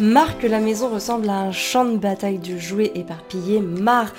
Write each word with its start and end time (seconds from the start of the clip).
Marre 0.00 0.38
que 0.38 0.46
la 0.46 0.60
maison 0.60 0.88
ressemble 0.88 1.28
à 1.28 1.40
un 1.40 1.52
champ 1.52 1.84
de 1.84 1.96
bataille 1.96 2.38
de 2.38 2.56
jouets 2.56 2.92
éparpillés, 2.94 3.60
marre 3.60 4.12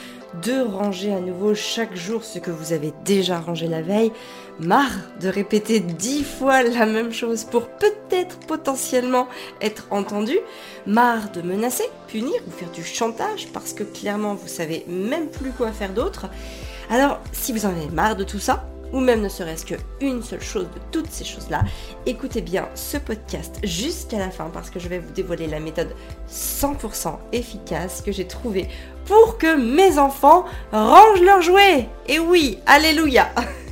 de 0.43 0.61
ranger 0.61 1.13
à 1.13 1.19
nouveau 1.19 1.55
chaque 1.55 1.95
jour 1.95 2.23
ce 2.23 2.37
que 2.37 2.51
vous 2.51 2.73
avez 2.73 2.93
déjà 3.05 3.39
rangé 3.39 3.67
la 3.67 3.81
veille, 3.81 4.11
marre 4.59 4.91
de 5.21 5.27
répéter 5.27 5.79
dix 5.79 6.23
fois 6.23 6.63
la 6.63 6.85
même 6.85 7.13
chose 7.13 7.45
pour 7.45 7.67
peut-être 7.67 8.39
potentiellement 8.39 9.27
être 9.61 9.87
entendu, 9.89 10.37
marre 10.85 11.31
de 11.31 11.41
menacer, 11.41 11.85
punir 12.07 12.35
ou 12.47 12.51
faire 12.51 12.71
du 12.71 12.83
chantage 12.83 13.47
parce 13.53 13.73
que 13.73 13.83
clairement 13.83 14.35
vous 14.35 14.47
savez 14.47 14.85
même 14.87 15.27
plus 15.27 15.51
quoi 15.51 15.71
faire 15.71 15.93
d'autre. 15.93 16.27
Alors 16.89 17.19
si 17.31 17.53
vous 17.53 17.65
en 17.65 17.69
avez 17.69 17.89
marre 17.89 18.15
de 18.15 18.23
tout 18.23 18.39
ça, 18.39 18.68
ou 18.93 18.99
même 18.99 19.21
ne 19.21 19.29
serait-ce 19.29 19.65
qu'une 19.65 20.23
seule 20.23 20.41
chose 20.41 20.65
de 20.65 20.79
toutes 20.91 21.11
ces 21.11 21.25
choses-là, 21.25 21.63
écoutez 22.05 22.41
bien 22.41 22.67
ce 22.75 22.97
podcast 22.97 23.57
jusqu'à 23.63 24.19
la 24.19 24.31
fin 24.31 24.49
parce 24.53 24.69
que 24.69 24.79
je 24.79 24.87
vais 24.87 24.99
vous 24.99 25.11
dévoiler 25.11 25.47
la 25.47 25.59
méthode 25.59 25.95
100% 26.29 27.17
efficace 27.31 28.01
que 28.01 28.11
j'ai 28.11 28.27
trouvée 28.27 28.67
pour 29.05 29.37
que 29.37 29.55
mes 29.55 29.97
enfants 29.97 30.45
rangent 30.71 31.21
leurs 31.21 31.41
jouets. 31.41 31.87
Et 32.07 32.19
oui, 32.19 32.59
alléluia 32.65 33.29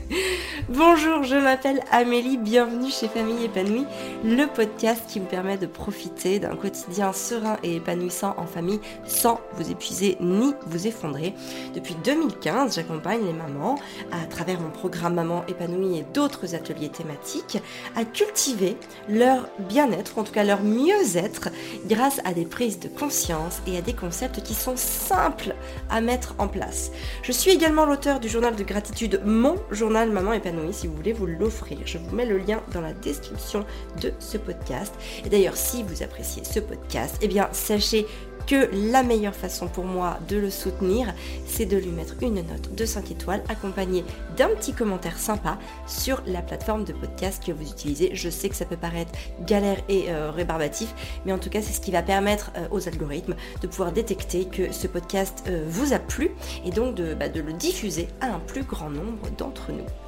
Bonjour, 0.70 1.24
je 1.24 1.36
m'appelle 1.36 1.82
Amélie, 1.92 2.38
bienvenue 2.38 2.90
chez 2.92 3.08
Famille 3.08 3.46
épanouie, 3.46 3.86
le 4.24 4.46
podcast 4.46 5.04
qui 5.08 5.20
vous 5.20 5.26
permet 5.26 5.58
de 5.58 5.66
profiter 5.66 6.40
d'un 6.40 6.56
quotidien 6.56 7.14
serein 7.14 7.58
et 7.64 7.78
épanouissant 7.78 8.34
en 8.38 8.46
famille 8.46 8.80
sans 9.06 9.42
vous 9.54 9.70
épuiser 9.70 10.18
ni 10.20 10.54
vous 10.66 10.88
effondrer. 10.88 11.34
Depuis 11.74 11.96
2015, 12.04 12.76
j'accompagne 12.76 13.26
les 13.26 13.34
mamans 13.34 13.80
à 14.12 14.26
travers 14.26 14.60
mon 14.60 14.70
programme 14.70 15.16
Maman 15.16 15.44
épanouie 15.48 16.00
et 16.00 16.06
d'autres 16.14 16.56
ateliers 16.56 16.90
thématiques 16.90 17.58
à 17.96 18.04
cultiver 18.06 18.78
leur 19.10 19.48
bien-être, 19.60 20.18
en 20.18 20.24
tout 20.24 20.34
cas 20.34 20.44
leur 20.44 20.62
mieux-être, 20.62 21.50
grâce 21.88 22.20
à 22.24 22.34
des 22.34 22.46
prises 22.46 22.80
de 22.80 22.88
conscience 22.88 23.62
et 23.68 23.78
à 23.78 23.82
des 23.82 23.94
concepts 23.94 24.42
qui 24.42 24.54
sont 24.54 24.78
simples 24.78 25.56
à 25.90 26.02
mettre 26.02 26.36
en 26.38 26.48
place. 26.48 26.92
Je 27.24 27.32
suis 27.32 27.52
également 27.52 27.86
l'auteur 27.86 28.20
du 28.20 28.30
journal 28.30 28.56
de 28.56 28.64
gratitude 28.64 29.22
Mon 29.26 29.56
journal 29.72 29.97
Maman 30.06 30.34
épanouie 30.34 30.74
si 30.74 30.88
vous 30.88 30.96
voulez 30.96 31.14
vous 31.14 31.26
l'offrir. 31.26 31.80
Je 31.86 31.98
vous 31.98 32.16
mets 32.16 32.26
le 32.26 32.38
lien 32.38 32.62
dans 32.74 32.82
la 32.82 32.94
description 32.94 33.66
de 34.02 34.14
ce 34.20 34.38
podcast. 34.38 34.94
Et 35.26 35.30
d'ailleurs, 35.30 35.58
si 35.58 35.84
vous 35.84 36.04
appréciez 36.04 36.44
ce 36.44 36.60
podcast, 36.60 37.18
eh 37.22 37.28
bien, 37.28 37.50
sachez 37.52 38.06
que 38.48 38.70
la 38.92 39.04
meilleure 39.04 39.36
façon 39.36 39.68
pour 39.68 39.84
moi 39.84 40.18
de 40.28 40.38
le 40.38 40.50
soutenir, 40.50 41.14
c'est 41.46 41.66
de 41.66 41.78
lui 41.78 41.92
mettre 41.92 42.16
une 42.22 42.36
note 42.36 42.74
de 42.74 42.86
5 42.86 43.12
étoiles 43.12 43.44
accompagnée 43.50 44.04
d'un 44.38 44.48
petit 44.50 44.74
commentaire 44.74 45.20
sympa 45.20 45.60
sur 45.86 46.24
la 46.26 46.42
plateforme 46.42 46.86
de 46.86 46.94
podcast 46.94 47.44
que 47.46 47.52
vous 47.52 47.70
utilisez. 47.70 48.12
Je 48.14 48.30
sais 48.30 48.50
que 48.50 48.56
ça 48.56 48.66
peut 48.66 48.78
paraître 48.78 49.12
galère 49.46 49.82
et 49.90 50.06
euh, 50.08 50.32
rébarbatif, 50.32 50.94
mais 51.26 51.34
en 51.34 51.38
tout 51.38 51.50
cas, 51.50 51.62
c'est 51.62 51.74
ce 51.74 51.82
qui 51.82 51.92
va 51.92 52.02
permettre 52.02 52.52
euh, 52.58 52.68
aux 52.72 52.88
algorithmes 52.88 53.36
de 53.62 53.68
pouvoir 53.68 53.92
détecter 53.92 54.46
que 54.46 54.72
ce 54.72 54.88
podcast 54.88 55.44
euh, 55.48 55.66
vous 55.68 55.94
a 55.94 56.00
plu 56.00 56.32
et 56.66 56.72
donc 56.72 56.96
bah, 57.20 57.30
de 57.30 57.42
le 57.42 57.54
diffuser 57.54 58.08
à 58.22 58.28
un 58.28 58.40
plus 58.40 58.64
grand 58.64 58.90
nombre 58.90 59.30
d'entre 59.38 59.72
nous. 59.72 60.07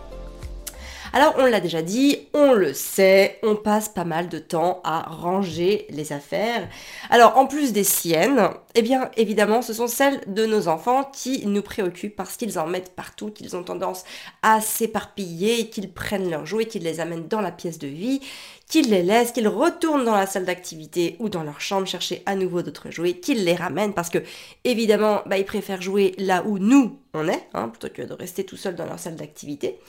Alors 1.11 1.33
on 1.39 1.45
l'a 1.45 1.59
déjà 1.59 1.81
dit, 1.81 2.27
on 2.33 2.53
le 2.53 2.73
sait, 2.73 3.39
on 3.41 3.55
passe 3.55 3.89
pas 3.89 4.03
mal 4.03 4.29
de 4.29 4.37
temps 4.37 4.79
à 4.83 5.01
ranger 5.01 5.87
les 5.89 6.13
affaires. 6.13 6.67
Alors 7.09 7.37
en 7.37 7.47
plus 7.47 7.73
des 7.73 7.83
siennes, 7.83 8.49
eh 8.75 8.81
bien 8.83 9.09
évidemment 9.17 9.61
ce 9.63 9.73
sont 9.73 9.87
celles 9.87 10.21
de 10.27 10.45
nos 10.45 10.67
enfants 10.67 11.09
qui 11.11 11.45
nous 11.47 11.63
préoccupent 11.63 12.15
parce 12.15 12.37
qu'ils 12.37 12.59
en 12.59 12.67
mettent 12.67 12.95
partout, 12.95 13.31
qu'ils 13.31 13.55
ont 13.55 13.63
tendance 13.63 14.03
à 14.43 14.61
s'éparpiller, 14.61 15.69
qu'ils 15.69 15.91
prennent 15.91 16.29
leurs 16.29 16.45
jouets, 16.45 16.65
qu'ils 16.65 16.83
les 16.83 16.99
amènent 16.99 17.27
dans 17.27 17.41
la 17.41 17.51
pièce 17.51 17.79
de 17.79 17.87
vie, 17.87 18.21
qu'ils 18.69 18.89
les 18.89 19.03
laissent, 19.03 19.33
qu'ils 19.33 19.47
retournent 19.49 20.05
dans 20.05 20.15
la 20.15 20.27
salle 20.27 20.45
d'activité 20.45 21.17
ou 21.19 21.27
dans 21.27 21.43
leur 21.43 21.59
chambre 21.59 21.87
chercher 21.87 22.23
à 22.25 22.35
nouveau 22.35 22.61
d'autres 22.61 22.91
jouets, 22.91 23.13
qu'ils 23.13 23.43
les 23.43 23.55
ramènent 23.55 23.93
parce 23.93 24.09
que 24.09 24.19
évidemment 24.63 25.23
bah, 25.25 25.37
ils 25.37 25.45
préfèrent 25.45 25.81
jouer 25.81 26.13
là 26.17 26.43
où 26.45 26.59
nous 26.59 26.97
on 27.13 27.27
est, 27.27 27.47
hein, 27.55 27.69
plutôt 27.69 27.89
que 27.91 28.03
de 28.03 28.13
rester 28.13 28.43
tout 28.43 28.55
seul 28.55 28.75
dans 28.75 28.85
leur 28.85 28.99
salle 28.99 29.15
d'activité. 29.15 29.79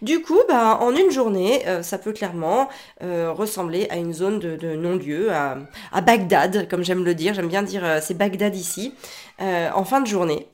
Du 0.00 0.22
coup, 0.22 0.38
bah, 0.48 0.78
en 0.80 0.96
une 0.96 1.10
journée, 1.10 1.66
euh, 1.68 1.82
ça 1.82 1.98
peut 1.98 2.12
clairement 2.12 2.70
euh, 3.02 3.32
ressembler 3.32 3.86
à 3.90 3.96
une 3.96 4.14
zone 4.14 4.38
de, 4.38 4.74
non-lieu, 4.76 5.30
à, 5.30 5.58
Bagdad, 6.00 6.68
comme 6.68 6.82
j'aime 6.82 7.04
le 7.04 7.14
dire, 7.14 7.34
j'aime 7.34 7.48
bien 7.48 7.62
dire 7.62 7.84
euh, 7.84 7.98
c'est 8.00 8.14
Bagdad 8.14 8.56
ici, 8.56 8.94
en 9.38 9.84
fin 9.84 10.00
de 10.00 10.06
journée. 10.06 10.46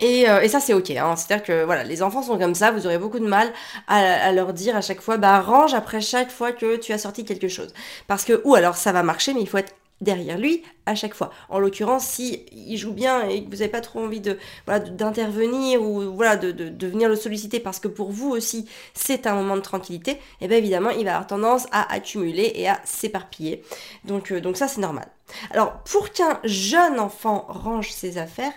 Et, 0.00 0.26
ça 0.48 0.60
c'est 0.60 0.72
ok, 0.72 0.90
hein. 0.90 1.14
c'est-à-dire 1.16 1.44
que 1.44 1.64
voilà, 1.64 1.84
les 1.84 2.02
enfants 2.02 2.22
sont 2.22 2.38
comme 2.38 2.54
ça, 2.54 2.70
vous 2.70 2.86
aurez 2.86 2.98
beaucoup 2.98 3.18
de 3.18 3.26
mal 3.26 3.52
à, 3.86 4.32
leur 4.32 4.52
dire 4.52 4.76
à 4.76 4.80
chaque 4.80 5.00
fois, 5.00 5.18
bah 5.18 5.40
range 5.40 5.74
après 5.74 6.00
chaque 6.00 6.30
fois 6.30 6.52
que 6.52 6.76
tu 6.76 6.92
as 6.92 6.98
sorti 6.98 7.24
quelque 7.24 7.48
chose. 7.48 7.72
Parce 8.06 8.24
que, 8.24 8.40
ou 8.44 8.54
alors 8.54 8.76
ça 8.76 8.92
va 8.92 9.02
marcher, 9.02 9.34
mais 9.34 9.40
il 9.40 9.48
faut 9.48 9.58
être 9.58 9.74
derrière 10.00 10.38
lui 10.38 10.62
à 10.86 10.94
chaque 10.94 11.14
fois. 11.14 11.30
En 11.48 11.58
l'occurrence, 11.58 12.04
si 12.06 12.46
il 12.52 12.76
joue 12.76 12.92
bien 12.92 13.28
et 13.28 13.44
que 13.44 13.50
vous 13.50 13.56
n'avez 13.56 13.68
pas 13.68 13.80
trop 13.80 14.00
envie 14.00 14.20
de 14.20 14.38
d'intervenir 14.66 15.82
ou 15.82 16.14
voilà 16.14 16.36
de, 16.36 16.52
de, 16.52 16.86
venir 16.86 17.08
le 17.08 17.16
solliciter 17.16 17.60
parce 17.60 17.80
que 17.80 17.88
pour 17.88 18.10
vous 18.10 18.30
aussi 18.30 18.66
c'est 18.94 19.26
un 19.26 19.34
moment 19.34 19.56
de 19.56 19.60
tranquillité, 19.60 20.12
et 20.12 20.18
eh 20.42 20.48
bien 20.48 20.56
évidemment 20.56 20.90
il 20.90 21.04
va 21.04 21.12
avoir 21.12 21.26
tendance 21.26 21.66
à 21.72 21.92
accumuler 21.92 22.52
et 22.54 22.68
à 22.68 22.80
s'éparpiller. 22.84 23.62
Donc, 24.04 24.32
euh, 24.32 24.40
donc 24.40 24.56
ça 24.56 24.68
c'est 24.68 24.80
normal. 24.80 25.08
Alors 25.50 25.78
pour 25.84 26.10
qu'un 26.10 26.40
jeune 26.44 26.98
enfant 26.98 27.44
range 27.48 27.90
ses 27.90 28.18
affaires, 28.18 28.52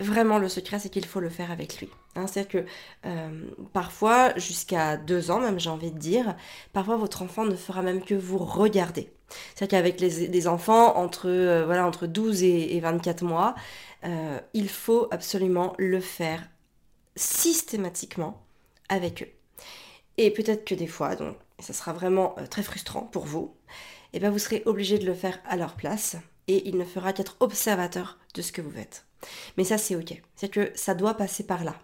vraiment 0.00 0.38
le 0.38 0.48
secret 0.48 0.78
c'est 0.78 0.88
qu'il 0.88 1.04
faut 1.06 1.20
le 1.20 1.28
faire 1.28 1.50
avec 1.50 1.80
lui. 1.80 1.88
Hein, 2.16 2.26
C'est-à-dire 2.26 2.50
que 2.50 2.70
euh, 3.06 3.50
parfois, 3.72 4.36
jusqu'à 4.36 4.96
deux 4.96 5.30
ans 5.30 5.40
même 5.40 5.60
j'ai 5.60 5.70
envie 5.70 5.92
de 5.92 5.98
dire, 5.98 6.36
parfois 6.72 6.96
votre 6.96 7.22
enfant 7.22 7.44
ne 7.44 7.54
fera 7.54 7.82
même 7.82 8.02
que 8.02 8.14
vous 8.14 8.38
regarder. 8.38 9.12
C'est-à-dire 9.54 9.78
qu'avec 9.78 10.00
les, 10.00 10.48
enfants 10.48 10.96
entre, 10.96 11.28
euh, 11.28 11.64
voilà, 11.64 11.86
entre 11.86 12.08
12 12.08 12.42
et, 12.42 12.80
24 12.80 13.22
mois, 13.22 13.54
euh, 14.04 14.40
il 14.54 14.68
faut 14.68 15.06
absolument 15.12 15.74
le 15.78 16.00
faire 16.00 16.42
systématiquement 17.14 18.42
avec 18.88 19.22
eux. 19.22 19.28
Et 20.16 20.32
peut-être 20.32 20.64
que 20.64 20.74
des 20.74 20.88
fois, 20.88 21.14
donc, 21.14 21.36
ça 21.60 21.72
sera 21.72 21.92
vraiment 21.92 22.34
très 22.50 22.64
frustrant 22.64 23.02
pour 23.02 23.24
vous, 23.24 23.54
et 24.12 24.16
eh 24.16 24.18
bien 24.18 24.30
vous 24.30 24.40
serez 24.40 24.62
obligé 24.66 24.98
de 24.98 25.06
le 25.06 25.14
faire 25.14 25.38
à 25.46 25.56
leur 25.56 25.76
place 25.76 26.16
et 26.48 26.68
il 26.68 26.76
ne 26.76 26.84
fera 26.84 27.12
qu'être 27.12 27.36
observateur 27.38 28.18
de 28.34 28.42
ce 28.42 28.50
que 28.50 28.60
vous 28.60 28.72
faites. 28.72 29.06
Mais 29.56 29.64
ça, 29.64 29.78
c'est 29.78 29.96
ok. 29.96 30.20
C'est 30.36 30.48
que 30.48 30.70
ça 30.74 30.94
doit 30.94 31.14
passer 31.14 31.44
par 31.44 31.64
là. 31.64 31.74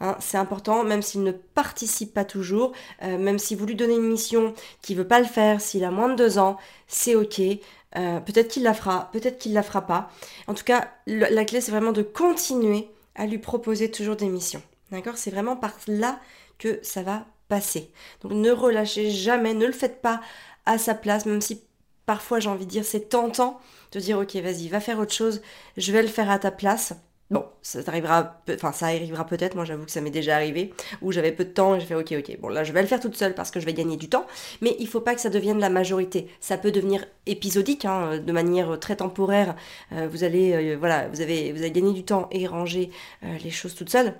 Hein. 0.00 0.16
c'est 0.18 0.36
important, 0.36 0.82
même 0.82 1.02
s'il 1.02 1.22
ne 1.22 1.30
participe 1.30 2.12
pas 2.12 2.24
toujours, 2.24 2.72
euh, 3.02 3.18
même 3.18 3.38
si 3.38 3.54
vous 3.54 3.66
lui 3.66 3.76
donnez 3.76 3.94
une 3.94 4.08
mission 4.08 4.52
qu'il 4.82 4.96
veut 4.96 5.06
pas 5.06 5.20
le 5.20 5.26
faire, 5.26 5.60
s'il 5.60 5.84
a 5.84 5.92
moins 5.92 6.08
de 6.08 6.16
deux 6.16 6.38
ans, 6.38 6.56
c'est 6.88 7.14
ok. 7.14 7.40
Euh, 7.96 8.20
peut-être 8.20 8.48
qu'il 8.48 8.62
la 8.64 8.74
fera, 8.74 9.10
peut-être 9.12 9.38
qu'il 9.38 9.52
la 9.52 9.62
fera 9.62 9.86
pas. 9.86 10.10
En 10.46 10.54
tout 10.54 10.64
cas, 10.64 10.88
la 11.06 11.44
clé, 11.44 11.60
c'est 11.60 11.72
vraiment 11.72 11.92
de 11.92 12.02
continuer 12.02 12.88
à 13.14 13.26
lui 13.26 13.38
proposer 13.38 13.90
toujours 13.90 14.16
des 14.16 14.28
missions. 14.28 14.62
D'accord? 14.90 15.16
C'est 15.16 15.30
vraiment 15.30 15.56
par 15.56 15.74
là 15.86 16.18
que 16.58 16.78
ça 16.82 17.02
va 17.02 17.26
passer. 17.48 17.90
Donc 18.22 18.32
ne 18.32 18.50
relâchez 18.50 19.10
jamais, 19.10 19.54
ne 19.54 19.66
le 19.66 19.72
faites 19.72 20.00
pas 20.00 20.20
à 20.66 20.78
sa 20.78 20.94
place, 20.94 21.26
même 21.26 21.40
si 21.40 21.62
parfois 22.10 22.40
j'ai 22.40 22.48
envie 22.48 22.66
de 22.66 22.70
dire 22.72 22.84
c'est 22.84 23.08
tentant 23.08 23.60
de 23.92 24.00
dire 24.00 24.18
ok 24.18 24.34
vas-y 24.34 24.66
va 24.66 24.80
faire 24.80 24.98
autre 24.98 25.12
chose, 25.12 25.42
je 25.76 25.92
vais 25.92 26.02
le 26.02 26.08
faire 26.08 26.28
à 26.28 26.40
ta 26.40 26.50
place. 26.50 26.92
Bon, 27.30 27.44
ça 27.62 27.78
arrivera, 27.86 28.42
enfin 28.52 28.72
ça 28.72 28.86
arrivera 28.86 29.24
peut-être, 29.24 29.54
moi 29.54 29.64
j'avoue 29.64 29.84
que 29.84 29.92
ça 29.92 30.00
m'est 30.00 30.10
déjà 30.10 30.34
arrivé, 30.34 30.74
où 31.02 31.12
j'avais 31.12 31.30
peu 31.30 31.44
de 31.44 31.50
temps 31.50 31.76
et 31.76 31.80
je 31.80 31.86
fais 31.86 31.94
ok 31.94 32.12
ok, 32.18 32.40
bon 32.40 32.48
là 32.48 32.64
je 32.64 32.72
vais 32.72 32.82
le 32.82 32.88
faire 32.88 32.98
toute 32.98 33.14
seule 33.14 33.36
parce 33.36 33.52
que 33.52 33.60
je 33.60 33.66
vais 33.66 33.74
gagner 33.74 33.96
du 33.96 34.08
temps, 34.08 34.26
mais 34.60 34.74
il 34.80 34.88
faut 34.88 35.00
pas 35.00 35.14
que 35.14 35.20
ça 35.20 35.30
devienne 35.30 35.60
la 35.60 35.70
majorité. 35.70 36.26
Ça 36.40 36.58
peut 36.58 36.72
devenir 36.72 37.04
épisodique, 37.26 37.84
hein, 37.84 38.18
de 38.18 38.32
manière 38.32 38.80
très 38.80 38.96
temporaire. 38.96 39.54
Euh, 39.92 40.08
vous 40.10 40.24
allez, 40.24 40.72
euh, 40.72 40.76
voilà, 40.76 41.06
vous 41.10 41.20
avez, 41.20 41.52
vous 41.52 41.60
avez 41.60 41.70
gagné 41.70 41.92
du 41.92 42.02
temps 42.02 42.28
et 42.32 42.48
ranger 42.48 42.90
euh, 43.22 43.38
les 43.44 43.50
choses 43.50 43.76
toute 43.76 43.90
seule. 43.90 44.16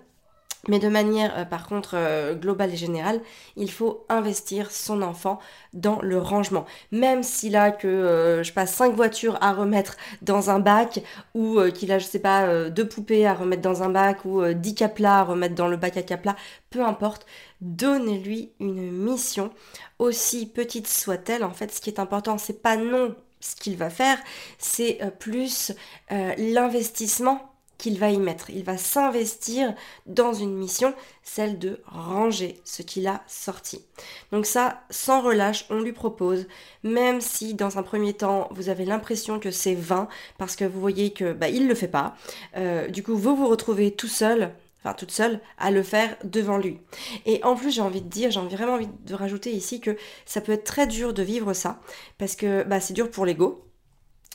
Mais 0.69 0.79
de 0.79 0.89
manière, 0.89 1.39
euh, 1.39 1.45
par 1.45 1.67
contre, 1.67 1.93
euh, 1.95 2.35
globale 2.35 2.73
et 2.73 2.77
générale, 2.77 3.21
il 3.57 3.71
faut 3.71 4.05
investir 4.09 4.71
son 4.71 5.01
enfant 5.03 5.39
dans 5.73 6.01
le 6.03 6.19
rangement. 6.19 6.67
Même 6.93 7.23
s'il 7.23 7.57
a 7.57 7.71
que, 7.71 7.89
euh, 7.89 8.43
je 8.43 8.53
passe 8.53 8.75
5 8.75 8.95
voitures 8.95 9.39
à 9.41 9.53
remettre 9.55 9.97
dans 10.23 10.51
un 10.51 10.59
bac, 10.59 11.03
ou 11.35 11.61
qu'il 11.75 11.93
a, 11.93 11.99
je 11.99 12.05
sais 12.07 12.19
pas, 12.19 12.69
deux 12.71 12.87
poupées 12.87 13.27
à 13.27 13.35
remettre 13.35 13.63
dans 13.63 13.83
un 13.83 13.89
bac, 13.89 14.25
ou 14.25 14.45
10 14.53 14.75
caplas 14.75 15.21
à 15.21 15.25
remettre 15.25 15.55
dans 15.55 15.69
le 15.69 15.77
bac 15.77 15.97
à 15.97 16.03
caplas, 16.03 16.37
peu 16.71 16.85
importe, 16.85 17.27
donnez-lui 17.61 18.53
une 18.61 18.91
mission, 18.91 19.51
aussi 19.99 20.47
petite 20.47 20.89
soit-elle. 20.89 21.45
En 21.45 21.53
fait, 21.53 21.73
ce 21.73 21.81
qui 21.81 21.91
est 21.91 22.01
important, 22.01 22.39
c'est 22.39 22.63
pas 22.63 22.77
non 22.77 23.15
ce 23.41 23.57
qu'il 23.57 23.77
va 23.77 23.89
faire, 23.91 24.19
c'est 24.59 24.99
plus 25.19 25.73
l'investissement 26.11 27.50
qu'il 27.81 27.99
va 27.99 28.11
y 28.11 28.19
mettre. 28.19 28.51
Il 28.51 28.65
va 28.65 28.77
s'investir 28.77 29.75
dans 30.07 30.33
une 30.33 30.55
mission, 30.55 30.95
celle 31.23 31.59
de 31.59 31.81
ranger 31.87 32.61
ce 32.65 32.83
qu'il 32.83 33.07
a 33.07 33.23
sorti. 33.27 33.85
Donc 34.33 34.47
ça, 34.47 34.83
sans 34.91 35.23
relâche, 35.23 35.67
on 35.71 35.81
lui 35.81 35.93
propose, 35.93 36.47
même 36.85 37.21
si 37.21 37.55
dans 37.55 37.79
un 37.79 37.83
premier 37.83 38.13
temps, 38.13 38.49
vous 38.53 38.69
avez 38.69 38.85
l'impression 38.85 39.41
que 39.41 39.51
c'est 39.51 39.75
vain, 39.75 40.09
parce 40.39 40.57
que 40.57 40.65
vous 40.65 40.81
voyez 40.81 41.13
que 41.13 41.33
bah, 41.33 41.49
il 41.49 41.67
le 41.67 41.75
fait 41.75 41.89
pas. 41.89 42.15
Euh, 42.57 42.89
du 42.89 43.03
coup, 43.03 43.17
vous 43.17 43.35
vous 43.35 43.49
retrouvez 43.49 43.91
tout 43.91 44.09
seul 44.09 44.53
enfin 44.83 44.95
toute 44.95 45.11
seule, 45.11 45.41
à 45.59 45.71
le 45.71 45.83
faire 45.83 46.17
devant 46.25 46.57
lui. 46.57 46.79
Et 47.27 47.45
en 47.45 47.55
plus, 47.55 47.71
j'ai 47.71 47.83
envie 47.83 48.01
de 48.01 48.09
dire, 48.09 48.31
j'ai 48.31 48.41
vraiment 48.41 48.75
envie 48.75 48.89
de 49.05 49.15
rajouter 49.15 49.53
ici 49.53 49.79
que 49.81 49.97
ça 50.25 50.41
peut 50.41 50.53
être 50.53 50.65
très 50.65 50.87
dur 50.87 51.13
de 51.13 51.23
vivre 51.23 51.53
ça, 51.53 51.81
parce 52.17 52.35
que 52.35 52.63
bah, 52.63 52.81
c'est 52.81 52.95
dur 52.95 53.11
pour 53.11 53.27
l'ego, 53.27 53.63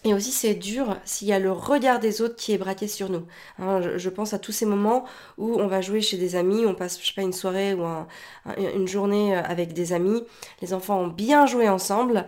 Et 0.04 0.14
aussi, 0.14 0.32
c'est 0.32 0.54
dur 0.54 0.98
s'il 1.04 1.28
y 1.28 1.34
a 1.34 1.40
le 1.40 1.52
regard 1.52 2.00
des 2.00 2.22
autres 2.22 2.36
qui 2.36 2.52
est 2.54 2.60
braqué 2.60 2.88
sur 2.88 3.10
nous. 3.10 3.26
Hein, 3.58 3.82
je, 3.98 4.10
pense 4.10 4.34
à 4.34 4.40
tous 4.40 4.52
ces 4.52 4.68
moments 4.68 5.06
où 5.40 5.60
on 5.60 5.66
va 5.66 5.82
jouer 5.82 6.02
chez 6.02 6.18
des 6.18 6.36
amis, 6.36 6.66
on 6.68 6.76
passe, 6.76 7.00
je 7.02 7.08
sais 7.08 7.14
pas, 7.14 7.24
une 7.24 7.34
soirée 7.34 7.74
ou 7.74 7.84
une 8.58 8.88
journée 8.88 9.36
euh, 9.36 9.42
avec 9.44 9.74
des 9.74 9.94
amis. 9.94 10.24
Les 10.62 10.76
enfants 10.76 11.00
ont 11.00 11.08
bien 11.08 11.48
joué 11.48 11.68
ensemble. 11.70 12.28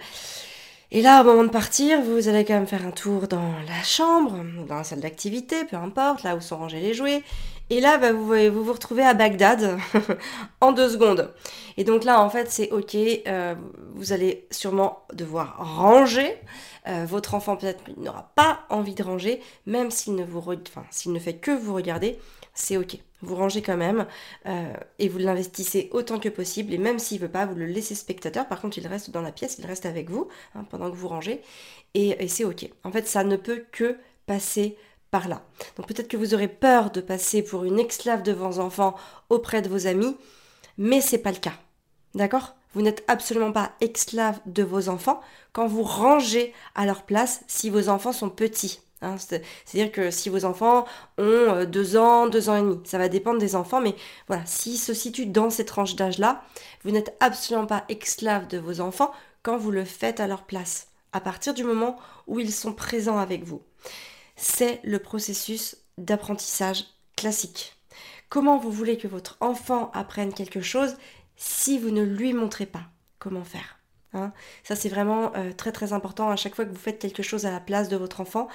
Et 0.90 1.02
là, 1.02 1.22
au 1.22 1.26
moment 1.26 1.44
de 1.44 1.50
partir, 1.50 2.02
vous 2.02 2.30
allez 2.30 2.46
quand 2.46 2.54
même 2.54 2.66
faire 2.66 2.86
un 2.86 2.92
tour 2.92 3.28
dans 3.28 3.52
la 3.68 3.84
chambre, 3.84 4.38
dans 4.68 4.78
la 4.78 4.84
salle 4.84 5.02
d'activité, 5.02 5.66
peu 5.66 5.76
importe, 5.76 6.24
là 6.24 6.36
où 6.36 6.42
sont 6.42 6.58
rangés 6.58 6.80
les 6.80 6.94
jouets. 6.94 7.24
Et 7.70 7.82
là, 7.82 7.98
bah, 7.98 8.14
vous, 8.14 8.64
vous 8.64 8.72
retrouvez 8.74 9.04
à 9.04 9.14
Bagdad 9.14 9.78
en 10.62 10.72
deux 10.72 10.90
secondes. 10.90 11.34
Et 11.76 11.84
donc 11.84 12.04
là, 12.04 12.22
en 12.22 12.30
fait, 12.30 12.50
c'est 12.50 12.72
ok. 12.72 12.96
Euh, 12.96 13.56
vous 13.94 14.14
allez 14.14 14.48
sûrement 14.52 15.06
devoir 15.14 15.58
ranger. 15.78 16.36
Euh, 16.88 17.06
votre 17.06 17.36
enfant 17.36 17.58
peut-être 17.58 17.84
n'aura 17.98 18.32
pas 18.36 18.62
envie 18.70 18.96
de 18.96 19.04
ranger, 19.04 19.42
même 19.66 19.92
s'il 19.92 20.16
ne 20.16 20.24
vous, 20.24 20.42
ne 21.08 21.20
fait 21.20 21.36
que 21.36 21.52
vous 21.52 21.74
regarder, 21.74 22.18
c'est 22.54 22.78
ok. 22.78 22.98
Vous 23.22 23.36
rangez 23.36 23.62
quand 23.62 23.78
même 23.78 24.06
euh, 24.46 24.74
et 25.00 25.10
vous 25.10 25.18
l'investissez 25.18 25.90
autant 25.92 26.20
que 26.20 26.30
possible. 26.30 26.74
Et 26.74 26.78
même 26.78 27.00
s'il 27.00 27.20
veut 27.20 27.28
pas, 27.28 27.46
vous 27.46 27.56
le 27.56 27.66
laissez 27.66 27.96
spectateur. 27.96 28.48
Par 28.48 28.62
contre, 28.62 28.78
il 28.78 28.88
reste 28.88 29.12
dans 29.12 29.22
la 29.22 29.32
pièce, 29.32 29.58
il 29.60 29.66
reste 29.66 29.86
avec 29.86 30.10
vous 30.10 30.28
hein, 30.56 30.64
pendant 30.70 30.90
que 30.90 30.96
vous 30.96 31.08
rangez. 31.08 31.42
Et 31.96 32.28
c'est 32.28 32.44
ok. 32.44 32.70
En 32.84 32.92
fait, 32.92 33.08
ça 33.08 33.24
ne 33.24 33.36
peut 33.36 33.66
que 33.72 33.98
passer 34.28 34.78
par 35.12 35.28
là. 35.28 35.42
Donc 35.78 35.88
peut-être 35.88 36.08
que 36.08 36.18
vous 36.18 36.34
aurez 36.34 36.48
peur 36.48 36.92
de 36.92 37.02
passer 37.02 37.42
pour 37.42 37.64
une 37.64 37.80
esclave 37.80 38.24
de 38.24 38.34
vos 38.34 38.60
enfants 38.60 38.96
auprès 39.30 39.62
de 39.62 39.70
vos 39.70 39.88
amis, 39.88 40.18
mais 40.78 41.02
c'est 41.02 41.18
pas 41.18 41.32
le 41.32 41.38
cas. 41.38 41.54
D'accord? 42.16 42.56
Vous 42.74 42.82
n'êtes 42.82 43.04
absolument 43.08 43.52
pas 43.52 43.72
esclave 43.82 44.40
de 44.46 44.64
vos 44.64 44.90
enfants 44.90 45.22
quand 45.54 45.68
vous 45.68 45.84
rangez 45.84 46.54
à 46.76 46.86
leur 46.86 47.04
place 47.04 47.42
si 47.48 47.70
vos 47.70 47.90
enfants 47.90 48.12
sont 48.12 48.30
petits. 48.30 48.82
Hein. 49.02 49.16
C'est-à-dire 49.18 49.92
que 49.92 50.12
si 50.12 50.30
vos 50.30 50.46
enfants 50.46 50.86
ont 51.18 51.24
euh, 51.24 51.66
deux 51.66 51.98
ans, 51.98 52.28
deux 52.28 52.50
ans 52.50 52.56
et 52.56 52.62
demi, 52.62 52.80
ça 52.84 52.98
va 52.98 53.10
dépendre 53.10 53.40
des 53.40 53.56
enfants, 53.56 53.82
mais 53.82 53.96
voilà, 54.28 54.46
s'ils 54.46 54.78
se 54.78 54.94
situent 54.94 55.28
dans 55.28 55.50
cette 55.50 55.68
tranche 55.68 55.96
d'âge-là, 55.96 56.44
vous 56.84 56.92
n'êtes 56.92 57.16
absolument 57.20 57.68
pas 57.68 57.86
esclave 57.90 58.48
de 58.48 58.58
vos 58.58 58.82
enfants 58.82 59.12
quand 59.44 59.58
vous 59.58 59.72
le 59.72 59.86
faites 59.86 60.20
à 60.20 60.28
leur 60.28 60.44
place, 60.44 60.88
à 61.14 61.22
partir 61.22 61.54
du 61.54 61.64
moment 61.64 61.98
où 62.26 62.40
ils 62.40 62.52
sont 62.52 62.74
présents 62.74 63.20
avec 63.20 63.44
vous 63.44 63.62
c'est 64.38 64.80
le 64.84 65.00
processus 65.00 65.76
d'apprentissage 65.98 66.86
classique. 67.16 67.74
Comment 68.30 68.58
vous 68.58 68.72
voulez 68.72 68.98
que 68.98 69.08
votre 69.08 69.38
enfant 69.42 69.92
apprenne 69.94 70.34
quelque 70.34 70.62
chose 70.62 70.96
si 71.36 71.78
vous 71.80 71.92
ne 71.92 72.04
lui 72.04 72.34
montrez 72.34 72.66
pas 72.66 72.84
comment 73.20 73.44
faire 73.44 73.80
hein? 74.14 74.32
Ça 74.64 74.76
c'est 74.76 74.90
vraiment 74.90 75.34
euh, 75.36 75.52
très 75.52 75.72
très 75.72 75.92
important 75.92 76.30
à 76.30 76.36
chaque 76.36 76.56
fois 76.56 76.66
que 76.66 76.72
vous 76.72 76.76
faites 76.76 77.00
quelque 77.00 77.24
chose 77.24 77.46
à 77.46 77.52
la 77.52 77.60
place 77.60 77.90
de 77.90 77.98
votre 77.98 78.22
enfant. 78.22 78.48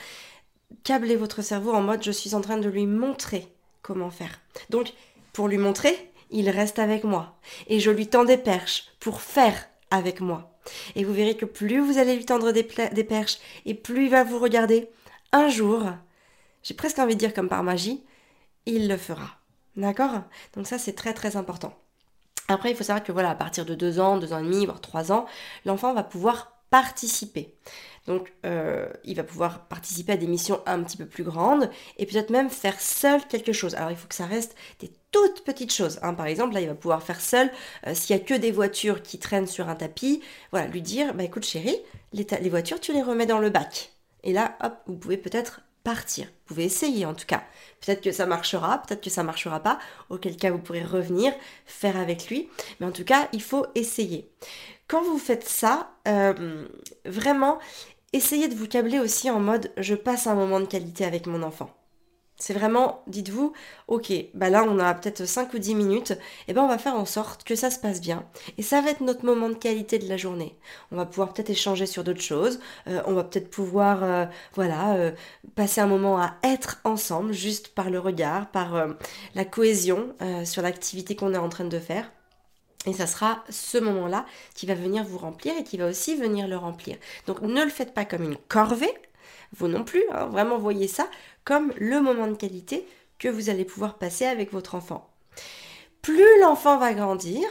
Câblez 0.85 1.17
votre 1.17 1.43
cerveau 1.43 1.73
en 1.73 1.83
mode 1.83 2.03
je 2.03 2.11
suis 2.11 2.35
en 2.35 2.41
train 2.41 2.59
de 2.59 2.69
lui 2.69 2.87
montrer 2.87 3.49
comment 3.83 4.11
faire. 4.11 4.41
Donc 4.71 4.93
pour 5.33 5.49
lui 5.49 5.59
montrer, 5.59 6.13
il 6.31 6.49
reste 6.49 6.79
avec 6.79 7.05
moi 7.05 7.39
et 7.67 7.81
je 7.81 7.91
lui 7.91 8.07
tends 8.07 8.25
des 8.25 8.39
perches 8.39 8.85
pour 9.01 9.21
faire 9.21 9.69
avec 9.91 10.21
moi. 10.21 10.55
Et 10.95 11.05
vous 11.05 11.13
verrez 11.13 11.37
que 11.37 11.45
plus 11.45 11.81
vous 11.81 11.99
allez 11.99 12.15
lui 12.15 12.25
tendre 12.25 12.53
des, 12.53 12.69
des 12.93 13.05
perches 13.05 13.39
et 13.67 13.75
plus 13.75 14.05
il 14.05 14.11
va 14.11 14.23
vous 14.23 14.39
regarder, 14.39 14.89
un 15.33 15.49
jour, 15.49 15.85
j'ai 16.63 16.75
presque 16.75 16.99
envie 16.99 17.15
de 17.15 17.19
dire 17.19 17.35
comme 17.35 17.49
par 17.49 17.63
magie, 17.63 18.05
il 18.67 18.89
le 18.89 18.97
fera. 18.97 19.39
D'accord? 19.77 20.23
Donc 20.55 20.67
ça, 20.67 20.79
c'est 20.79 20.93
très 20.93 21.15
très 21.15 21.37
important. 21.37 21.75
Après, 22.49 22.71
il 22.71 22.77
faut 22.77 22.85
savoir 22.85 23.03
que 23.05 23.13
voilà, 23.13 23.31
à 23.31 23.35
partir 23.35 23.65
de 23.65 23.75
deux 23.75 24.01
ans, 24.01 24.19
deux 24.19 24.33
ans 24.33 24.39
et 24.39 24.45
demi, 24.45 24.67
voire 24.67 24.81
trois 24.81 25.13
ans, 25.13 25.27
l'enfant 25.65 25.95
va 25.95 26.03
pouvoir 26.03 26.53
participer. 26.71 27.55
Donc, 28.07 28.33
euh, 28.45 28.89
il 29.05 29.17
va 29.17 29.23
pouvoir 29.23 29.69
participer 29.69 30.13
à 30.13 30.17
des 30.17 30.27
missions 30.27 30.61
un 30.67 30.83
petit 30.83 30.97
peu 30.97 31.07
plus 31.07 31.23
grandes 31.23 31.71
et 31.99 32.07
peut-être 32.07 32.31
même 32.31 32.51
faire 32.51 32.81
seul 32.81 33.25
quelque 33.29 33.53
chose. 33.53 33.75
Alors, 33.75 33.91
il 33.91 33.97
faut 33.97 34.09
que 34.09 34.15
ça 34.15 34.27
reste 34.27 34.57
des 34.81 34.91
toutes 35.13 35.45
petites 35.45 35.73
choses. 35.73 36.01
Hein. 36.03 36.15
Par 36.15 36.27
exemple, 36.27 36.55
là, 36.55 36.61
il 36.61 36.69
va 36.69 36.75
pouvoir 36.75 37.03
faire 37.03 37.21
seul, 37.21 37.51
euh, 37.87 37.95
s'il 37.95 38.17
y 38.17 38.19
a 38.19 38.23
que 38.23 38.35
des 38.35 38.51
voitures 38.51 39.03
qui 39.03 39.19
traînent 39.19 39.47
sur 39.47 39.69
un 39.69 39.77
tapis, 39.77 40.23
voilà, 40.51 40.67
lui 40.67 40.83
dire, 40.83 41.15
bah 41.15 41.25
écoute 41.25 41.45
chérie, 41.45 41.79
les 42.13 42.51
voitures, 42.51 42.81
tu 42.81 42.93
les 42.93 43.03
remets 43.03 43.27
dans 43.27 43.39
le 43.39 43.51
bac. 43.51 43.93
Et 44.25 44.33
là, 44.33 44.57
hop, 44.63 44.75
vous 44.87 44.97
pouvez 44.97 45.17
peut-être 45.17 45.63
partir. 45.85 46.27
Vous 46.27 46.55
pouvez 46.55 46.65
essayer 46.65 47.07
en 47.07 47.15
tout 47.15 47.27
cas. 47.27 47.43
Peut-être 47.81 48.03
que 48.03 48.13
ça 48.13 48.27
marchera, 48.27 48.83
peut-être 48.83 49.03
que 49.03 49.11
ça 49.11 49.23
marchera 49.23 49.61
pas, 49.61 49.79
auquel 50.11 50.37
cas 50.37 50.51
vous 50.51 50.59
pourrez 50.59 50.85
revenir, 50.85 51.33
faire 51.67 51.97
avec 51.97 52.29
lui. 52.29 52.49
Mais 52.79 52.87
en 52.87 52.93
tout 52.93 53.05
cas, 53.05 53.29
il 53.33 53.43
faut 53.43 53.67
essayer. 53.75 54.31
Quand 54.87 55.03
vous 55.03 55.19
faites 55.19 55.49
ça, 55.49 55.91
euh, 56.07 56.67
vraiment, 57.05 57.59
essayez 58.13 58.49
de 58.49 58.55
vous 58.55 58.69
câbler 58.69 58.99
aussi 58.99 59.31
en 59.31 59.41
mode 59.41 59.73
je 59.77 59.95
passe 59.95 60.27
un 60.27 60.35
moment 60.35 60.61
de 60.61 60.67
qualité 60.67 61.05
avec 61.05 61.27
mon 61.27 61.43
enfant. 61.43 61.71
C'est 62.43 62.55
vraiment, 62.55 63.05
dites-vous, 63.07 63.53
ok, 63.87 64.13
bah 64.35 64.51
là 64.51 64.65
on 64.67 64.81
a 64.81 64.93
peut-être 64.95 65.27
5 65.27 65.55
ou 65.55 65.61
10 65.61 65.77
minutes, 65.77 66.11
et 66.11 66.17
eh 66.49 66.53
ben 66.53 66.63
on 66.65 66.67
va 66.67 66.77
faire 66.77 66.97
en 66.97 67.05
sorte 67.05 67.45
que 67.45 67.55
ça 67.55 67.71
se 67.71 67.79
passe 67.79 68.01
bien. 68.01 68.25
Et 68.59 68.63
ça 68.63 68.81
va 68.81 68.91
être 68.91 69.01
notre 69.01 69.25
moment 69.25 69.49
de 69.49 69.55
qualité 69.55 70.01
de 70.01 70.09
la 70.09 70.17
journée. 70.17 70.57
On 70.91 70.97
va 70.97 71.07
pouvoir 71.07 71.33
peut-être 71.33 71.51
échanger 71.51 71.87
sur 71.87 72.03
d'autres 72.03 72.21
choses, 72.21 72.59
euh, 72.89 73.01
on 73.07 73.13
va 73.13 73.23
peut-être 73.23 73.49
pouvoir, 73.49 74.03
euh, 74.03 74.27
voilà, 74.55 74.95
euh, 74.97 75.13
passer 75.55 75.81
un 75.81 75.87
moment 75.87 76.19
à 76.21 76.35
être 76.43 76.81
ensemble, 76.83 77.33
juste 77.33 77.69
par 77.69 77.91
le 77.91 78.01
regard, 78.01 78.51
par 78.51 78.89
la 79.37 79.45
cohésion 79.45 80.17
sur 80.45 80.63
l'activité 80.63 81.15
qu'on 81.15 81.35
est 81.35 81.39
en 81.39 81.49
train 81.49 81.65
de 81.65 81.79
faire. 81.79 82.11
Et 82.87 82.93
ça 82.93 83.07
sera 83.07 83.45
ce 83.51 83.79
moment-là 83.79 84.27
qui 84.57 84.67
va 84.67 84.75
venir 84.75 85.05
vous 85.05 85.19
remplir 85.19 85.55
et 85.57 85.63
qui 85.63 85.77
va 85.77 85.87
aussi 85.87 86.17
venir 86.17 86.49
le 86.49 86.57
remplir. 86.57 86.97
Donc 87.29 87.41
ne 87.41 87.63
le 87.63 87.71
faites 87.71 87.95
pas 87.95 88.05
comme 88.05 88.25
une 88.25 88.37
corvée, 88.49 88.93
vous 89.55 89.69
non 89.69 89.85
plus, 89.85 90.03
hein. 90.13 90.27
vraiment 90.27 90.59
voyez 90.59 90.89
ça 90.89 91.07
comme 91.45 91.73
le 91.79 92.01
moment 92.01 92.27
de 92.27 92.35
qualité 92.35 92.87
que 93.19 93.29
vous 93.29 93.51
allez 93.51 93.65
pouvoir 93.65 93.99
passer 93.99 94.25
avec 94.25 94.53
votre 94.53 94.75
enfant. 94.75 95.09
Plus 96.03 96.41
l'enfant 96.41 96.79
va 96.79 96.95
grandir, 96.95 97.47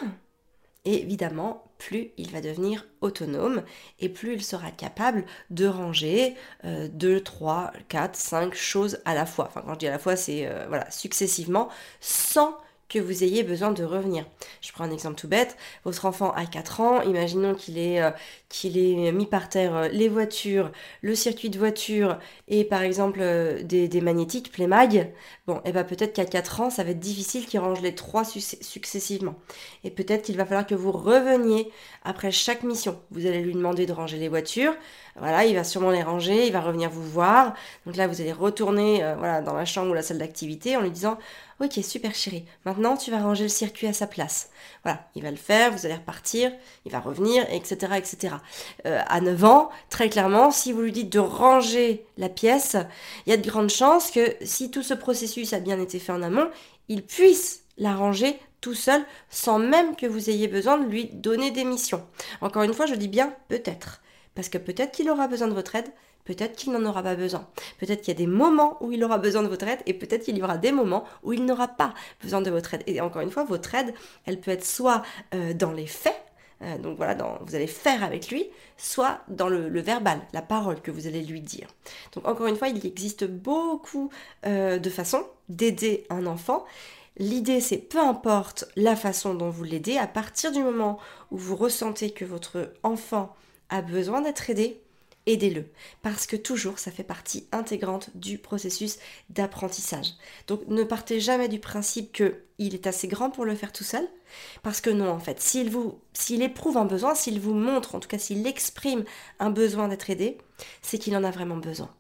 évidemment, 0.84 1.64
plus 1.78 2.12
il 2.18 2.30
va 2.32 2.42
devenir 2.42 2.86
autonome 3.02 3.64
et 4.00 4.10
plus 4.10 4.34
il 4.34 4.44
sera 4.44 4.70
capable 4.72 5.26
de 5.50 5.66
ranger 5.66 6.36
2, 6.64 7.22
3, 7.22 7.72
4, 7.88 8.16
5 8.16 8.54
choses 8.54 9.00
à 9.06 9.16
la 9.16 9.26
fois. 9.26 9.46
Enfin, 9.48 9.64
quand 9.66 9.74
je 9.74 9.80
dis 9.80 9.88
à 9.88 9.92
la 9.92 10.00
fois, 10.00 10.16
c'est 10.16 10.46
euh, 10.46 10.66
voilà, 10.68 10.90
successivement, 10.92 11.70
sans 12.00 12.58
que 12.92 13.00
vous 13.00 13.24
ayez 13.24 13.44
besoin 13.44 13.72
de 13.72 13.86
revenir. 13.86 14.26
Je 14.60 14.72
prends 14.74 14.84
un 14.84 14.92
exemple 14.92 15.16
tout 15.16 15.30
bête. 15.30 15.56
Votre 15.86 16.06
enfant 16.06 16.32
a 16.34 16.46
4 16.46 16.82
ans, 16.82 17.02
imaginons 17.04 17.56
qu'il 17.56 17.78
est, 17.78 18.02
euh, 18.02 18.12
qu'il 18.50 18.76
mis 19.14 19.26
par 19.26 19.48
terre 19.48 19.76
euh, 19.76 19.88
les 19.88 20.10
voitures, 20.10 20.72
le 21.02 21.16
circuit 21.16 21.50
de 21.50 21.58
voiture 21.58 22.20
et 22.50 22.66
par 22.66 22.82
exemple 22.82 23.20
euh, 23.22 23.64
des, 23.64 24.02
magnétiques, 24.02 24.52
Playmag. 24.52 25.14
Bon, 25.48 25.58
et 25.58 25.70
eh 25.70 25.72
ben 25.72 25.86
peut-être 25.86 26.14
qu'à 26.14 26.26
4 26.26 26.62
ans, 26.62 26.70
ça 26.70 26.84
va 26.84 26.92
être 26.92 27.00
difficile 27.00 27.46
qu'il 27.46 27.62
range 27.62 27.82
les 27.82 27.96
trois 27.96 28.26
successivement. 28.26 29.36
Et 29.86 29.90
peut-être 29.90 30.24
qu'il 30.24 30.36
va 30.36 30.46
falloir 30.46 30.68
que 30.68 30.76
vous 30.76 30.92
reveniez 30.92 31.72
après 32.04 32.32
chaque 32.32 32.64
mission. 32.64 33.00
Vous 33.12 33.26
allez 33.26 33.42
lui 33.42 33.54
demander 33.54 33.86
de 33.86 33.94
ranger 33.94 34.18
les 34.18 34.28
voitures. 34.28 34.74
Voilà, 35.18 35.46
il 35.46 35.56
va 35.56 35.64
sûrement 35.64 35.92
les 35.92 36.04
ranger, 36.04 36.48
il 36.48 36.54
va 36.54 36.62
revenir 36.62 36.90
vous 36.90 37.04
voir. 37.04 37.54
Donc 37.86 37.96
là, 37.96 38.08
vous 38.08 38.22
allez 38.22 38.32
retourner 38.32 39.00
dans 39.46 39.54
la 39.54 39.66
chambre 39.66 39.92
ou 39.92 39.94
la 39.94 40.02
salle 40.02 40.20
d'activité 40.20 40.78
en 40.78 40.82
lui 40.82 40.92
disant 40.92 41.18
Ok, 41.64 41.74
super 41.84 42.16
chérie, 42.16 42.44
maintenant 42.66 42.98
tu 42.98 43.12
vas 43.12 43.20
ranger 43.20 43.44
le 43.44 43.50
circuit 43.50 43.86
à 43.86 43.94
sa 43.94 44.08
place. 44.08 44.50
Voilà, 44.84 45.08
il 45.14 45.22
va 45.22 45.30
le 45.30 45.38
faire, 45.38 45.72
vous 45.72 45.86
allez 45.86 45.94
repartir, 45.94 46.52
il 46.86 46.92
va 46.92 47.00
revenir, 47.00 47.46
etc. 47.52 47.94
etc. 47.98 48.36
Euh, 48.88 49.00
à 49.06 49.22
9 49.22 49.44
ans, 49.44 49.70
très 49.92 50.10
clairement, 50.10 50.50
si 50.50 50.72
vous 50.72 50.82
lui 50.82 50.92
dites 50.92 51.12
de 51.12 51.20
ranger 51.20 52.04
la 52.18 52.30
pièce, 52.30 52.78
il 53.28 53.30
y 53.30 53.34
a 53.34 53.38
de 53.38 53.48
grandes 53.48 53.70
chances 53.70 54.10
que 54.10 54.36
si 54.42 54.72
tout 54.72 54.82
ce 54.82 54.96
processus 54.96 55.54
a 55.54 55.60
bien 55.60 55.80
été 55.80 56.00
fait 56.00 56.12
en 56.12 56.24
amont, 56.24 56.50
il 56.88 57.04
puisse 57.04 57.62
la 57.78 57.94
ranger 57.94 58.40
tout 58.60 58.74
seul 58.74 59.04
sans 59.30 59.60
même 59.60 59.96
que 59.96 60.08
vous 60.08 60.32
ayez 60.32 60.48
besoin 60.48 60.80
de 60.80 60.88
lui 60.88 61.12
donner 61.14 61.52
des 61.52 61.64
missions. 61.64 62.04
Encore 62.42 62.64
une 62.64 62.74
fois, 62.74 62.88
je 62.88 62.96
dis 62.96 63.08
bien 63.08 63.36
peut-être. 63.50 64.02
Parce 64.34 64.50
que 64.50 64.58
peut-être 64.58 64.94
qu'il 64.94 65.12
aura 65.12 65.28
besoin 65.28 65.48
de 65.48 65.54
votre 65.54 65.76
aide, 65.76 65.92
peut-être 66.26 66.56
qu'il 66.56 66.72
n'en 66.72 66.86
aura 66.86 67.04
pas 67.04 67.16
besoin. 67.16 67.48
Peut-être 67.80 68.02
qu'il 68.02 68.14
y 68.14 68.18
a 68.18 68.20
des 68.20 68.28
moments 68.28 68.78
où 68.82 68.92
il 68.92 69.04
aura 69.04 69.18
besoin 69.18 69.44
de 69.44 69.48
votre 69.48 69.68
aide 69.68 69.80
et 69.86 69.94
peut-être 69.94 70.24
qu'il 70.24 70.38
y 70.38 70.44
aura 70.44 70.58
des 70.58 70.72
moments 70.72 71.04
où 71.24 71.34
il 71.34 71.46
n'aura 71.46 71.68
pas 71.68 71.94
besoin 72.22 72.42
de 72.42 72.50
votre 72.50 72.74
aide. 72.74 72.84
Et 72.88 73.02
encore 73.02 73.22
une 73.22 73.32
fois, 73.32 73.44
votre 73.44 73.74
aide, 73.76 73.94
elle 74.26 74.40
peut 74.40 74.52
être 74.52 74.66
soit 74.66 75.02
euh, 75.34 75.54
dans 75.54 75.72
les 75.72 75.88
faits, 75.88 76.22
euh, 76.64 76.78
donc 76.78 76.98
voilà, 76.98 77.16
vous 77.42 77.56
allez 77.56 77.68
faire 77.68 78.04
avec 78.04 78.30
lui, 78.30 78.46
soit 78.78 79.22
dans 79.28 79.50
le, 79.50 79.82
verbal, 79.82 80.20
la 80.34 80.42
parole 80.42 80.82
que 80.82 80.92
vous 80.92 81.08
allez 81.08 81.24
lui 81.24 81.42
dire. 81.42 81.68
Donc 82.14 82.28
encore 82.28 82.48
une 82.48 82.56
fois, 82.56 82.68
il 82.68 82.86
existe 82.86 83.26
beaucoup 83.26 84.12
euh, 84.46 84.78
de 84.78 84.90
façons 84.90 85.26
d'aider 85.50 86.06
un 86.10 86.26
enfant. 86.26 86.66
L'idée, 87.18 87.62
c'est 87.62 87.78
peu 87.78 88.00
importe 88.00 88.66
la 88.76 88.96
façon 88.96 89.34
dont 89.34 89.50
vous 89.50 89.64
l'aidez, 89.64 89.98
à 89.98 90.08
partir 90.08 90.52
du 90.52 90.64
moment 90.64 90.98
où 91.32 91.38
vous 91.38 91.56
ressentez 91.56 92.12
que 92.12 92.26
votre 92.26 92.74
enfant 92.84 93.36
a 93.70 93.82
besoin 93.82 94.22
d'être 94.22 94.50
aidé, 94.50 94.81
aidez-le. 95.26 95.66
Parce 96.02 96.26
que 96.26 96.36
toujours, 96.36 96.80
ça 96.80 96.92
fait 96.92 97.04
partie 97.04 97.48
intégrante 97.52 98.10
du 98.16 98.38
processus 98.38 98.98
d'apprentissage. 99.30 100.14
Donc 100.48 100.68
ne 100.68 100.84
partez 100.84 101.20
jamais 101.20 101.48
du 101.48 101.60
principe 101.60 102.12
qu'il 102.12 102.74
est 102.74 102.88
assez 102.88 103.08
grand 103.08 103.30
pour 103.30 103.46
le 103.46 103.56
faire 103.56 103.72
tout 103.72 103.84
seul. 103.84 104.08
Parce 104.64 104.82
que 104.82 104.90
non, 104.90 105.10
en 105.10 105.20
fait, 105.20 105.42
s'il 105.42 105.70
vous, 105.70 106.00
s'il 106.14 106.42
éprouve 106.42 106.78
un 106.78 106.86
besoin, 106.86 107.16
s'il 107.16 107.40
vous 107.40 107.54
montre, 107.54 107.96
en 107.96 108.00
tout 108.00 108.08
cas 108.08 108.18
s'il 108.18 108.46
exprime 108.48 109.04
un 109.40 109.50
besoin 109.50 109.88
d'être 109.88 110.10
aidé, 110.10 110.38
c'est 110.82 110.98
qu'il 110.98 111.16
en 111.16 111.24
a 111.24 111.32
vraiment 111.32 111.58
besoin. 111.58 111.94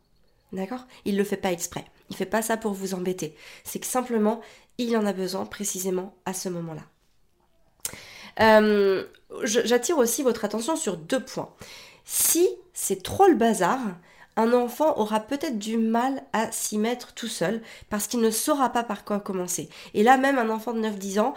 D'accord? 0.54 0.86
Il 1.06 1.14
ne 1.14 1.20
le 1.20 1.24
fait 1.24 1.38
pas 1.38 1.52
exprès. 1.52 1.86
Il 2.10 2.14
ne 2.14 2.18
fait 2.18 2.26
pas 2.26 2.42
ça 2.42 2.58
pour 2.58 2.74
vous 2.74 2.94
embêter. 2.94 3.36
C'est 3.64 3.80
que 3.80 3.86
simplement, 3.86 4.42
il 4.78 4.98
en 4.98 5.06
a 5.06 5.14
besoin 5.14 5.46
précisément 5.46 6.14
à 6.26 6.34
ce 6.34 6.50
moment-là. 6.50 6.84
Euh, 8.40 9.06
j'attire 9.44 9.98
aussi 9.98 10.24
votre 10.24 10.46
attention 10.46 10.76
sur 10.76 10.98
deux 10.98 11.24
points. 11.24 11.54
Si 12.06 12.48
c'est 12.74 13.04
trop 13.04 13.28
le 13.28 13.36
bazar, 13.36 13.80
un 14.38 14.54
enfant 14.54 14.98
aura 14.98 15.20
peut-être 15.20 15.60
du 15.60 15.78
mal 15.78 16.24
à 16.34 16.52
s'y 16.52 16.78
mettre 16.78 17.14
tout 17.14 17.28
seul 17.28 17.62
parce 17.90 18.08
qu'il 18.08 18.22
ne 18.22 18.32
saura 18.32 18.70
pas 18.70 18.84
par 18.84 19.04
quoi 19.04 19.20
commencer. 19.20 19.70
Et 19.94 20.04
là, 20.04 20.18
même 20.18 20.38
un 20.38 20.50
enfant 20.50 20.74
de 20.74 20.80
9-10 20.80 21.20
ans, 21.20 21.34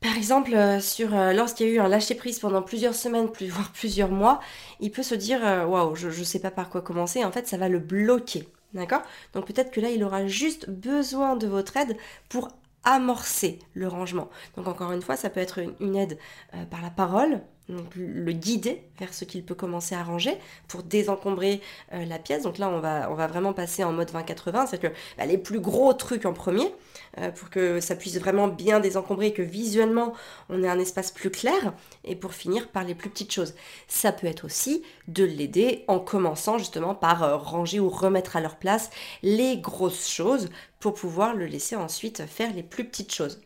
par 0.00 0.16
exemple, 0.16 0.52
euh, 0.54 0.78
euh, 1.00 1.32
lorsqu'il 1.32 1.66
y 1.66 1.70
a 1.70 1.72
eu 1.72 1.78
un 1.80 1.88
lâcher-prise 1.88 2.38
pendant 2.38 2.62
plusieurs 2.62 2.94
semaines, 2.94 3.28
voire 3.48 3.72
plusieurs 3.72 4.10
mois, 4.10 4.40
il 4.80 4.90
peut 4.90 5.02
se 5.02 5.14
dire 5.14 5.40
waouh, 5.68 5.94
je 5.94 6.08
ne 6.08 6.24
sais 6.24 6.38
pas 6.38 6.50
par 6.50 6.70
quoi 6.70 6.82
commencer. 6.82 7.24
En 7.24 7.32
fait, 7.32 7.46
ça 7.46 7.56
va 7.56 7.68
le 7.68 7.78
bloquer. 7.78 8.48
D'accord? 8.74 9.02
Donc 9.32 9.46
peut-être 9.46 9.70
que 9.70 9.80
là, 9.80 9.90
il 9.90 10.04
aura 10.04 10.26
juste 10.26 10.68
besoin 10.68 11.36
de 11.36 11.46
votre 11.46 11.76
aide 11.76 11.96
pour 12.28 12.48
amorcer 12.84 13.58
le 13.74 13.88
rangement. 13.88 14.30
Donc 14.56 14.68
encore 14.68 14.92
une 14.92 15.02
fois, 15.02 15.16
ça 15.16 15.28
peut 15.28 15.40
être 15.40 15.60
une, 15.80 15.96
aide 15.96 16.18
euh, 16.54 16.64
par 16.64 16.80
la 16.80 16.90
parole, 16.90 17.42
donc 17.68 17.94
le 17.96 18.32
guider 18.32 18.82
vers 18.98 19.12
ce 19.12 19.24
qu'il 19.24 19.44
peut 19.44 19.54
commencer 19.54 19.94
à 19.94 20.02
ranger 20.02 20.38
pour 20.68 20.82
désencombrer 20.82 21.60
euh, 21.92 22.04
la 22.04 22.18
pièce. 22.18 22.44
Donc 22.44 22.58
là, 22.58 22.68
on 22.68 22.78
va, 22.78 23.10
on 23.10 23.14
va 23.14 23.26
vraiment 23.26 23.52
passer 23.52 23.82
en 23.82 23.92
mode 23.92 24.10
20-80, 24.10 24.68
c'est 24.70 24.80
que 24.80 24.86
bah, 25.18 25.26
les 25.26 25.38
plus 25.38 25.60
gros 25.60 25.92
trucs 25.92 26.26
en 26.26 26.32
premier, 26.32 26.72
euh, 27.18 27.30
pour 27.30 27.50
que 27.50 27.80
ça 27.80 27.96
puisse 27.96 28.18
vraiment 28.18 28.48
bien 28.48 28.78
désencombrer, 28.78 29.32
que 29.32 29.42
visuellement 29.42 30.12
on 30.48 30.62
ait 30.62 30.68
un 30.68 30.78
espace 30.78 31.10
plus 31.10 31.30
clair, 31.30 31.74
et 32.04 32.14
pour 32.14 32.34
finir 32.34 32.68
par 32.68 32.84
les 32.84 32.94
plus 32.94 33.10
petites 33.10 33.32
choses. 33.32 33.54
Ça 33.88 34.12
peut 34.12 34.26
être 34.26 34.44
aussi 34.44 34.82
de 35.08 35.24
l'aider 35.24 35.84
en 35.88 35.98
commençant 35.98 36.58
justement 36.58 36.94
par 36.94 37.24
euh, 37.24 37.36
ranger 37.36 37.80
ou 37.80 37.88
remettre 37.88 38.36
à 38.36 38.40
leur 38.40 38.56
place 38.56 38.90
les 39.22 39.58
grosses 39.58 40.08
choses 40.08 40.50
pour 40.78 40.94
pouvoir 40.94 41.34
le 41.34 41.46
laisser 41.46 41.74
ensuite 41.74 42.26
faire 42.26 42.52
les 42.54 42.62
plus 42.62 42.84
petites 42.84 43.12
choses. 43.12 43.40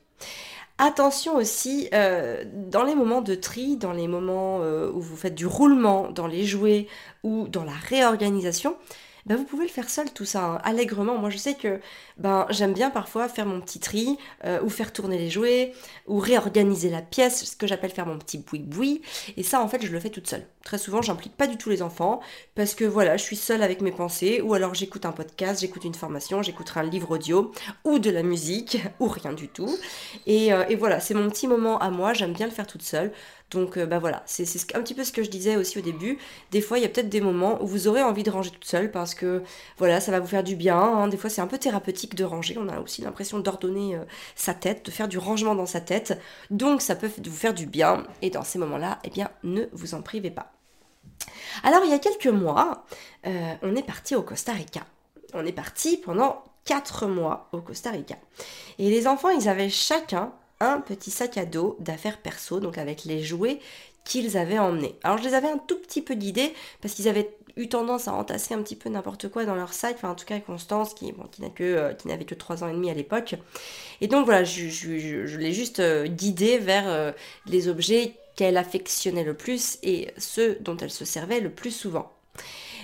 Attention 0.83 1.37
aussi, 1.37 1.91
euh, 1.93 2.43
dans 2.55 2.85
les 2.85 2.95
moments 2.95 3.21
de 3.21 3.35
tri, 3.35 3.77
dans 3.77 3.93
les 3.93 4.09
moments 4.09 4.63
euh, 4.63 4.91
où 4.91 5.03
vous 5.03 5.15
faites 5.15 5.35
du 5.35 5.45
roulement 5.45 6.11
dans 6.11 6.27
les 6.27 6.47
jouets 6.47 6.87
ou 7.23 7.49
dans 7.49 7.65
la 7.65 7.75
réorganisation, 7.75 8.77
ben 9.27 9.37
vous 9.37 9.45
pouvez 9.45 9.65
le 9.65 9.71
faire 9.71 9.89
seul 9.89 10.11
tout 10.12 10.25
ça, 10.25 10.45
hein, 10.45 10.59
allègrement. 10.65 11.17
Moi 11.17 11.31
je 11.31 11.37
sais 11.37 11.55
que 11.55 11.81
ben, 12.19 12.47
j'aime 12.50 12.73
bien 12.73 12.91
parfois 12.91 13.29
faire 13.29 13.47
mon 13.47 13.61
petit 13.61 13.81
tri, 13.81 14.19
euh, 14.45 14.61
ou 14.62 14.69
faire 14.69 14.93
tourner 14.93 15.19
les 15.19 15.31
jouets, 15.31 15.73
ou 16.07 16.19
réorganiser 16.19 16.91
la 16.91 17.03
pièce, 17.03 17.45
ce 17.45 17.57
que 17.57 17.67
j'appelle 17.67 17.91
faire 17.91 18.07
mon 18.07 18.19
petit 18.19 18.39
boui-boui. 18.39 19.03
Et 19.37 19.43
ça 19.43 19.61
en 19.61 19.69
fait 19.69 19.85
je 19.85 19.93
le 19.93 20.00
fais 20.00 20.11
toute 20.11 20.27
seule. 20.27 20.47
Très 20.65 20.79
souvent 20.79 21.03
j'implique 21.03 21.37
pas 21.37 21.47
du 21.47 21.57
tout 21.57 21.71
les 21.71 21.83
enfants, 21.83 22.21
parce 22.55 22.75
que 22.75 22.85
voilà, 22.85 23.17
je 23.17 23.23
suis 23.23 23.37
seule 23.37 23.62
avec 23.62 23.81
mes 23.81 23.93
pensées, 23.93 24.41
ou 24.41 24.55
alors 24.55 24.75
j'écoute 24.75 25.05
un 25.07 25.12
podcast, 25.12 25.61
j'écoute 25.61 25.85
une 25.85 25.95
formation, 25.95 26.43
j'écouterai 26.43 26.81
un 26.81 26.85
livre 26.85 27.12
audio, 27.12 27.53
ou 27.85 27.99
de 27.99 28.11
la 28.11 28.23
musique, 28.23 28.79
ou 29.00 29.09
rien 29.09 29.33
du 29.33 29.49
tout. 29.49 29.75
Et, 30.27 30.53
euh, 30.53 30.65
et 30.69 30.77
voilà, 30.77 31.00
c'est 31.00 31.15
mon 31.15 31.29
petit 31.31 31.47
moment 31.47 31.79
à 31.79 31.91
moi, 31.91 32.12
j'aime 32.12 32.33
bien 32.33 32.47
le 32.47 32.53
faire 32.53 32.67
toute 32.67 32.83
seule. 32.83 33.12
Donc 33.50 33.76
euh, 33.76 33.87
bah 33.87 33.99
voilà, 33.99 34.23
c'est 34.26 34.45
un 34.75 34.83
petit 34.83 34.95
peu 34.95 35.04
ce 35.04 35.12
que 35.12 35.23
je 35.23 35.30
disais 35.30 35.57
aussi 35.57 35.78
au 35.78 35.83
début. 35.83 36.19
Des 36.52 36.61
fois, 36.61 36.78
il 36.78 36.83
y 36.83 36.85
a 36.85 36.88
peut-être 36.88 37.09
des 37.09 37.21
moments 37.21 37.61
où 37.62 37.66
vous 37.66 37.88
aurez 37.88 38.02
envie 38.02 38.23
de 38.23 38.30
ranger 38.30 38.50
toute 38.50 38.64
seule 38.64 38.90
parce 38.90 39.14
que 39.14 39.42
voilà, 39.78 40.00
ça 40.00 40.12
va 40.12 40.21
vous 40.21 40.28
faire 40.28 40.45
du 40.45 40.57
bien. 40.57 40.78
Hein. 40.78 41.09
Des 41.09 41.16
fois, 41.16 41.30
c'est 41.30 41.40
un 41.40 41.47
peu 41.47 41.59
thérapeutique 41.59 42.14
de 42.14 42.25
ranger. 42.25 42.57
On 42.59 42.69
a 42.69 42.80
aussi 42.80 43.02
l'impression 43.02 43.40
d'ordonner 43.40 43.97
euh, 43.97 44.04
sa 44.37 44.54
tête, 44.54 44.85
de 44.87 44.90
faire 44.90 45.09
du 45.09 45.19
rangement 45.19 45.54
dans 45.54 45.66
sa 45.66 45.80
tête. 45.80 46.19
Donc 46.50 46.80
ça 46.80 46.95
peut 46.95 47.11
vous 47.25 47.37
faire 47.37 47.54
du 47.54 47.66
bien. 47.66 48.04
Et 48.23 48.30
dans 48.30 48.42
ces 48.42 48.59
moments-là, 48.59 48.99
eh 49.04 49.11
bien, 49.11 49.30
ne 49.42 49.64
vous 49.73 49.95
en 49.95 50.02
privez 50.02 50.30
pas. 50.30 50.52
Alors, 51.64 51.85
il 51.85 51.90
y 51.90 51.95
a 51.95 51.99
quelques 51.99 52.26
mois, 52.26 52.85
euh, 53.26 53.54
on 53.62 53.75
est 53.75 53.83
parti 53.83 54.14
au 54.14 54.23
Costa 54.23 54.52
Rica. 54.52 54.83
On 55.35 55.45
est 55.45 55.52
parti 55.52 55.97
pendant 55.97 56.45
4 56.64 57.07
mois 57.07 57.49
au 57.52 57.61
Costa 57.61 57.90
Rica. 57.90 58.16
Et 58.78 58.90
les 58.90 59.07
enfants, 59.07 59.30
ils 59.30 59.49
avaient 59.49 59.71
chacun 59.71 60.33
un 60.61 60.81
petit 60.81 61.11
sac 61.11 61.37
à 61.38 61.47
dos 61.47 61.76
d'affaires 61.81 62.19
perso, 62.19 62.61
donc 62.61 62.79
avec 62.79 63.05
les 63.05 63.23
jouets 63.23 63.59
qu'ils 64.05 64.37
avaient 64.37 64.59
emmenés. 64.59 64.95
Alors 65.02 65.19
je 65.19 65.25
les 65.25 65.35
avais 65.35 65.49
un 65.49 65.59
tout 65.59 65.76
petit 65.76 66.02
peu 66.02 66.14
guidés 66.14 66.52
parce 66.81 66.95
qu'ils 66.95 67.09
avaient 67.09 67.35
eu 67.57 67.69
tendance 67.69 68.09
à 68.09 68.12
entasser 68.12 68.55
un 68.55 68.62
petit 68.62 68.76
peu 68.76 68.88
n'importe 68.88 69.29
quoi 69.29 69.45
dans 69.45 69.55
leur 69.55 69.73
sac, 69.73 69.97
enfin 69.97 70.11
en 70.11 70.14
tout 70.14 70.25
cas 70.25 70.38
Constance 70.40 70.95
qui, 70.95 71.12
euh, 71.61 71.93
n'avait 72.05 72.25
que 72.25 72.35
3 72.35 72.64
ans 72.64 72.69
et 72.69 72.73
demi 72.73 72.90
à 72.90 72.95
l'époque. 72.95 73.35
Et 74.00 74.09
donc 74.09 74.25
voilà, 74.25 74.45
je, 74.45 74.69
je, 74.69 75.37
l'ai 75.37 75.52
juste 75.52 75.81
euh, 75.81 76.07
guidée 76.07 76.59
vers 76.59 76.88
euh, 76.88 77.12
les 77.47 77.69
objets 77.69 78.14
qu'elle 78.37 78.57
affectionnait 78.57 79.25
le 79.25 79.35
plus 79.35 79.79
et 79.83 80.12
ceux 80.17 80.57
dont 80.61 80.76
elle 80.76 80.90
se 80.90 81.05
servait 81.05 81.40
le 81.40 81.50
plus 81.50 81.73
souvent. 81.73 82.12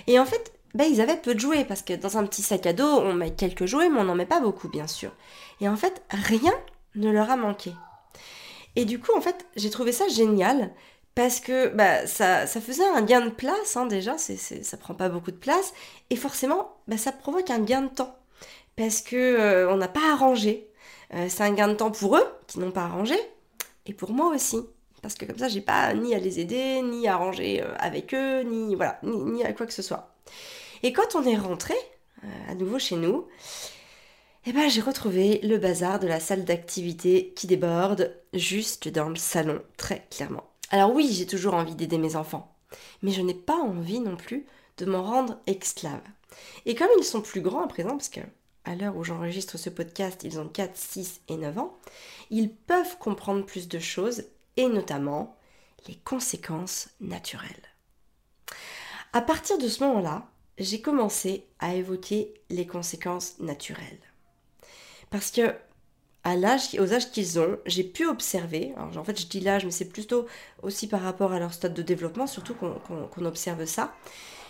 Et 0.05 0.19
en 0.19 0.25
fait, 0.25 0.53
ben, 0.75 0.85
ils 0.85 1.01
avaient 1.01 1.17
peu 1.17 1.33
de 1.33 1.39
jouets 1.39 1.65
parce 1.65 1.81
que 1.81 1.93
dans 1.93 2.17
un 2.17 2.25
petit 2.25 2.43
sac 2.43 2.65
à 2.65 2.73
dos, 2.73 2.85
on 2.85 3.13
met 3.13 3.31
quelques 3.31 3.65
jouets, 3.65 3.89
mais 3.89 3.99
on 3.99 4.03
n'en 4.03 4.15
met 4.15 4.25
pas 4.25 4.39
beaucoup, 4.39 4.69
bien 4.69 4.87
sûr. 4.87 5.11
Et 5.61 5.67
en 5.67 5.75
fait, 5.75 6.03
rien 6.11 6.53
ne 6.97 7.11
leur 7.11 7.29
a 7.29 7.37
manqué. 7.37 7.73
Et 8.75 8.85
du 8.85 8.99
coup, 8.99 9.11
en 9.15 9.21
fait, 9.21 9.45
j'ai 9.55 9.69
trouvé 9.69 9.91
ça 9.91 10.07
génial 10.07 10.71
parce 11.17 11.39
que 11.39 11.69
bah, 11.69 12.05
ça, 12.05 12.45
ça 12.45 12.61
faisait 12.61 12.87
un 12.87 13.01
gain 13.01 13.21
de 13.21 13.31
place, 13.31 13.75
hein, 13.75 13.87
déjà, 13.87 14.19
c'est, 14.19 14.37
ça 14.37 14.77
prend 14.77 14.93
pas 14.93 15.09
beaucoup 15.09 15.31
de 15.31 15.37
place, 15.37 15.73
et 16.11 16.15
forcément, 16.15 16.77
bah, 16.87 16.95
ça 16.97 17.11
provoque 17.11 17.49
un 17.49 17.57
gain 17.57 17.81
de 17.81 17.87
temps, 17.87 18.15
parce 18.75 19.01
que 19.01 19.15
euh, 19.15 19.67
on 19.73 19.77
n'a 19.77 19.87
pas 19.87 20.15
ranger. 20.15 20.69
Euh, 21.15 21.25
c'est 21.27 21.41
un 21.41 21.53
gain 21.53 21.69
de 21.69 21.73
temps 21.73 21.89
pour 21.89 22.17
eux, 22.17 22.25
qui 22.45 22.59
n'ont 22.59 22.69
pas 22.69 22.85
ranger, 22.85 23.17
et 23.87 23.95
pour 23.95 24.11
moi 24.11 24.27
aussi, 24.27 24.59
parce 25.01 25.15
que 25.15 25.25
comme 25.25 25.39
ça, 25.39 25.47
j'ai 25.47 25.61
pas 25.61 25.91
ni 25.95 26.13
à 26.13 26.19
les 26.19 26.39
aider, 26.39 26.83
ni 26.83 27.07
à 27.07 27.15
ranger 27.15 27.63
euh, 27.63 27.73
avec 27.79 28.13
eux, 28.13 28.41
ni, 28.41 28.75
voilà, 28.75 28.99
ni, 29.01 29.17
ni, 29.17 29.43
à 29.43 29.53
quoi 29.53 29.65
que 29.65 29.73
ce 29.73 29.81
soit. 29.81 30.13
Et 30.83 30.93
quand 30.93 31.15
on 31.15 31.23
est 31.23 31.37
rentré, 31.37 31.73
à 32.47 32.53
nouveau 32.53 32.77
chez 32.77 32.95
nous, 32.95 33.25
eh 34.49 34.53
ben, 34.53 34.69
j'ai 34.69 34.79
retrouvé 34.79 35.41
le 35.43 35.57
bazar 35.57 35.99
de 35.99 36.07
la 36.07 36.21
salle 36.21 36.45
d'activité 36.45 37.33
qui 37.35 37.47
déborde 37.47 38.15
juste 38.33 38.87
dans 38.87 39.09
le 39.09 39.17
salon, 39.17 39.61
très 39.75 40.07
clairement. 40.09 40.45
Alors 40.69 40.93
oui, 40.93 41.09
j'ai 41.11 41.25
toujours 41.25 41.53
envie 41.53 41.75
d'aider 41.75 41.97
mes 41.97 42.15
enfants, 42.15 42.55
mais 43.01 43.11
je 43.11 43.21
n'ai 43.21 43.33
pas 43.33 43.57
envie 43.57 43.99
non 43.99 44.15
plus 44.15 44.45
de 44.77 44.85
m'en 44.85 45.03
rendre 45.03 45.37
esclave. 45.47 45.99
Et 46.65 46.75
comme 46.75 46.87
ils 46.97 47.03
sont 47.03 47.19
plus 47.19 47.41
grands 47.41 47.65
à 47.65 47.67
présent, 47.67 47.89
parce 47.89 48.07
que 48.07 48.21
à 48.63 48.75
l'heure 48.75 48.95
où 48.95 49.03
j'enregistre 49.03 49.57
ce 49.57 49.69
podcast, 49.69 50.23
ils 50.23 50.39
ont 50.39 50.47
4, 50.47 50.77
6 50.77 51.19
et 51.27 51.35
9 51.35 51.57
ans, 51.57 51.77
ils 52.29 52.49
peuvent 52.49 52.97
comprendre 52.99 53.45
plus 53.45 53.67
de 53.67 53.79
choses, 53.79 54.23
et 54.55 54.69
notamment 54.69 55.35
les 55.89 55.95
conséquences 55.95 56.87
naturelles. 57.01 57.67
À 59.11 59.19
partir 59.19 59.57
de 59.57 59.67
ce 59.67 59.83
moment-là, 59.83 60.25
j'ai 60.57 60.79
commencé 60.79 61.43
à 61.59 61.75
évoquer 61.75 62.33
les 62.49 62.65
conséquences 62.65 63.39
naturelles. 63.39 64.06
Parce 65.09 65.31
que 65.31 65.53
à 66.23 66.35
l'âge, 66.35 66.75
aux 66.79 66.93
âges 66.93 67.09
qu'ils 67.11 67.39
ont, 67.39 67.57
j'ai 67.65 67.83
pu 67.85 68.05
observer, 68.05 68.73
en 68.77 69.03
fait 69.03 69.19
je 69.19 69.27
dis 69.27 69.39
l'âge, 69.39 69.63
mais 69.63 69.71
c'est 69.71 69.87
plutôt 69.87 70.25
aussi 70.61 70.87
par 70.87 71.01
rapport 71.01 71.31
à 71.31 71.39
leur 71.39 71.53
stade 71.53 71.73
de 71.73 71.81
développement, 71.81 72.27
surtout 72.27 72.53
qu'on 72.53 73.25
observe 73.25 73.63
ça, 73.65 73.93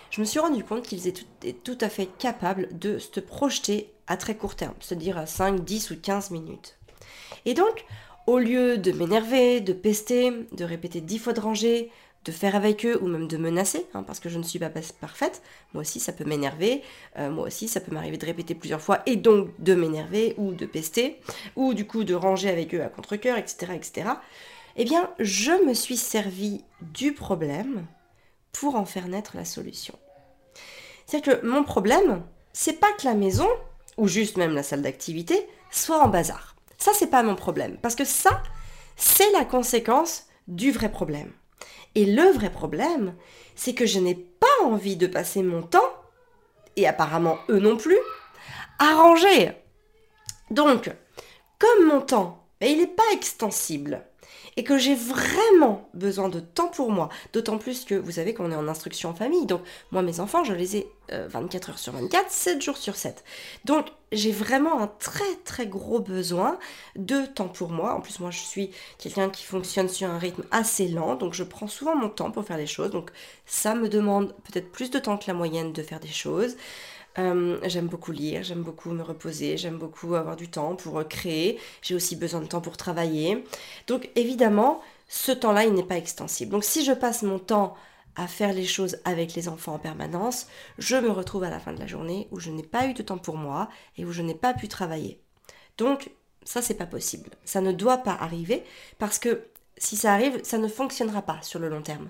je 0.09 0.21
me 0.21 0.25
suis 0.25 0.39
rendu 0.39 0.63
compte 0.63 0.87
qu'ils 0.87 1.07
étaient 1.07 1.53
tout, 1.53 1.77
à 1.81 1.89
fait 1.89 2.07
capables 2.17 2.67
de 2.77 2.97
se 2.97 3.19
projeter 3.19 3.93
à 4.07 4.17
très 4.17 4.35
court 4.35 4.55
terme, 4.55 4.73
c'est-à-dire 4.79 5.17
à 5.17 5.25
5, 5.25 5.63
10 5.63 5.91
ou 5.91 5.97
15 6.01 6.31
minutes. 6.31 6.77
Et 7.45 7.53
donc, 7.53 7.85
au 8.25 8.39
lieu 8.39 8.77
de 8.77 8.91
m'énerver, 8.91 9.61
de 9.61 9.73
pester, 9.73 10.31
de 10.51 10.63
répéter 10.63 11.01
10 11.01 11.19
fois 11.19 11.33
de 11.33 11.41
ranger, 11.41 11.91
faire 12.31 12.55
avec 12.55 12.86
eux 12.86 12.98
ou 13.01 13.07
même 13.07 13.27
de 13.27 13.38
menacer, 13.38 13.86
hein, 13.93 14.03
parce 14.03 14.19
que 14.19 14.29
je 14.29 14.38
ne 14.38 14.43
suis 14.43 14.60
pas 14.60 14.69
parfaite. 15.00 15.41
Moi 15.74 15.81
aussi, 15.81 16.00
ça 16.00 16.12
peut 16.12 16.25
m'énerver. 16.25 16.81
Euh, 17.17 17.29
moi 17.29 17.48
aussi, 17.48 17.67
ça 17.67 17.79
peut 17.79 17.93
m'arriver 17.93 18.17
de 18.17 18.25
répéter 18.25 18.55
plusieurs 18.55 18.81
fois 18.81 19.01
et 19.05 19.15
donc 19.15 19.50
de 19.60 19.75
m'énerver 19.75 20.36
ou 20.38 20.53
de 20.53 20.65
pester, 20.65 21.19
ou 21.55 21.74
du 21.74 21.86
coup 21.86 22.03
de 22.03 22.13
ranger 22.13 22.50
avec 22.50 22.74
eux 22.74 22.84
à 22.84 22.89
contre-coeur, 22.89 23.38
etc., 23.38 23.74
etc. 23.75 24.10
Eh 24.75 24.86
bien, 24.86 25.10
je 25.19 25.51
me 25.65 25.74
suis 25.74 25.98
servi 25.98 26.63
du 26.81 27.13
problème 27.13 27.86
pour 28.51 28.75
en 28.75 28.86
faire 28.86 29.07
naître 29.07 29.36
la 29.36 29.46
solution. 29.46 29.98
C'est 31.05 31.22
que 31.22 31.46
mon 31.46 31.63
problème, 31.63 32.24
c'est 32.53 32.79
pas 32.79 32.91
que 32.93 33.05
la 33.05 33.13
maison, 33.13 33.48
ou 33.98 34.07
juste 34.07 34.38
même 34.38 34.53
la 34.53 34.63
salle 34.63 34.81
d'activité, 34.81 35.48
soit 35.72 36.03
en 36.03 36.07
bazar. 36.07 36.55
Ça, 36.77 36.91
c'est 36.93 37.10
pas 37.10 37.24
mon 37.24 37.36
problème. 37.36 37.77
Parce 37.81 37.96
que 37.96 38.05
ça, 38.05 38.43
c'est 38.96 39.31
la 39.31 39.46
conséquence 39.46 40.25
du 40.48 40.72
vrai 40.72 40.91
problème. 40.91 41.31
Et 41.98 42.06
le 42.06 42.30
vrai 42.30 42.51
problème, 42.51 43.16
c'est 43.56 43.74
que 43.74 43.88
je 43.88 43.98
n'ai 43.98 44.13
pas 44.13 44.63
envie 44.63 44.98
de 44.98 45.08
passer 45.08 45.42
mon 45.42 45.63
temps, 45.63 45.96
et 46.75 46.88
apparemment 46.88 47.39
eux 47.50 47.58
non 47.58 47.75
plus, 47.75 47.98
à 48.77 48.94
ranger. 48.94 49.54
Donc, 50.51 50.92
comme 51.58 51.88
mon 51.88 52.01
temps, 52.01 52.46
ben, 52.62 52.70
il 52.70 52.77
n'est 52.77 52.86
pas 52.86 53.01
extensible, 53.13 54.04
et 54.57 54.63
que 54.63 54.77
j'ai 54.77 54.95
vraiment 54.95 55.87
besoin 55.93 56.29
de 56.29 56.39
temps 56.39 56.67
pour 56.67 56.91
moi, 56.91 57.09
d'autant 57.31 57.59
plus 57.59 57.85
que 57.85 57.93
vous 57.93 58.13
savez 58.13 58.33
qu'on 58.33 58.51
est 58.51 58.55
en 58.55 58.67
instruction 58.67 59.09
en 59.09 59.13
famille, 59.13 59.45
donc 59.45 59.61
moi 59.91 60.01
mes 60.01 60.19
enfants 60.19 60.43
je 60.43 60.53
les 60.53 60.77
ai 60.77 60.87
24 61.09 61.69
euh, 61.69 61.71
heures 61.71 61.79
sur 61.79 61.93
24, 61.93 62.29
7 62.29 62.61
jours 62.61 62.77
sur 62.77 62.95
7. 62.95 63.23
Donc 63.65 63.85
j'ai 64.11 64.31
vraiment 64.31 64.81
un 64.81 64.87
très 64.87 65.35
très 65.45 65.67
gros 65.67 65.99
besoin 65.99 66.57
de 66.95 67.25
temps 67.25 67.47
pour 67.47 67.69
moi. 67.69 67.93
En 67.93 68.01
plus 68.01 68.19
moi 68.19 68.31
je 68.31 68.39
suis 68.39 68.71
quelqu'un 68.97 69.29
qui 69.29 69.43
fonctionne 69.43 69.89
sur 69.89 70.09
un 70.09 70.17
rythme 70.17 70.43
assez 70.49 70.87
lent, 70.87 71.15
donc 71.15 71.33
je 71.33 71.43
prends 71.43 71.67
souvent 71.67 71.95
mon 71.95 72.09
temps 72.09 72.31
pour 72.31 72.43
faire 72.43 72.57
les 72.57 72.67
choses, 72.67 72.89
donc 72.89 73.11
ça 73.45 73.75
me 73.75 73.87
demande 73.87 74.33
peut-être 74.43 74.71
plus 74.71 74.89
de 74.89 74.97
temps 74.97 75.17
que 75.17 75.25
la 75.27 75.33
moyenne 75.35 75.71
de 75.71 75.83
faire 75.83 75.99
des 75.99 76.07
choses. 76.07 76.57
Euh, 77.19 77.57
j'aime 77.63 77.88
beaucoup 77.88 78.12
lire, 78.12 78.43
j'aime 78.43 78.62
beaucoup 78.62 78.91
me 78.91 79.01
reposer, 79.01 79.57
j'aime 79.57 79.77
beaucoup 79.77 80.15
avoir 80.15 80.36
du 80.36 80.50
temps 80.50 80.75
pour 80.75 81.00
euh, 81.00 81.03
créer. 81.03 81.59
J'ai 81.81 81.95
aussi 81.95 82.15
besoin 82.15 82.41
de 82.41 82.45
temps 82.45 82.62
pour 82.62 82.77
travailler. 82.77 83.43
Donc 83.88 84.09
évidemment, 84.15 84.81
ce 85.07 85.31
temps-là, 85.31 85.65
il 85.65 85.74
n'est 85.74 85.83
pas 85.83 85.97
extensible. 85.97 86.51
Donc 86.51 86.63
si 86.63 86.86
je 86.86 86.91
passe 86.91 87.24
mon 87.24 87.39
temps 87.39 87.75
à 88.15 88.27
faire 88.27 88.53
les 88.53 88.65
choses 88.65 88.97
avec 89.05 89.33
les 89.36 89.47
enfants 89.47 89.75
en 89.75 89.79
permanence, 89.79 90.47
je 90.77 90.95
me 90.95 91.09
retrouve 91.09 91.43
à 91.43 91.50
la 91.50 91.59
fin 91.59 91.74
de 91.74 91.79
la 91.79 91.88
journée 91.88 92.27
où 92.31 92.39
je 92.39 92.51
n'ai 92.51 92.63
pas 92.63 92.88
eu 92.88 92.93
de 92.93 93.03
temps 93.03 93.17
pour 93.17 93.38
moi 93.38 93.69
et 93.97 94.05
où 94.05 94.12
je 94.12 94.21
n'ai 94.21 94.36
pas 94.36 94.53
pu 94.53 94.67
travailler. 94.67 95.19
Donc 95.77 96.12
ça, 96.43 96.62
c'est 96.62 96.75
pas 96.75 96.86
possible. 96.86 97.29
Ça 97.45 97.62
ne 97.62 97.71
doit 97.71 97.97
pas 97.97 98.13
arriver 98.13 98.63
parce 99.00 99.19
que 99.19 99.43
si 99.77 99.95
ça 99.95 100.13
arrive, 100.13 100.39
ça 100.43 100.57
ne 100.57 100.67
fonctionnera 100.67 101.21
pas 101.21 101.39
sur 101.41 101.59
le 101.59 101.69
long 101.69 101.81
terme. 101.81 102.09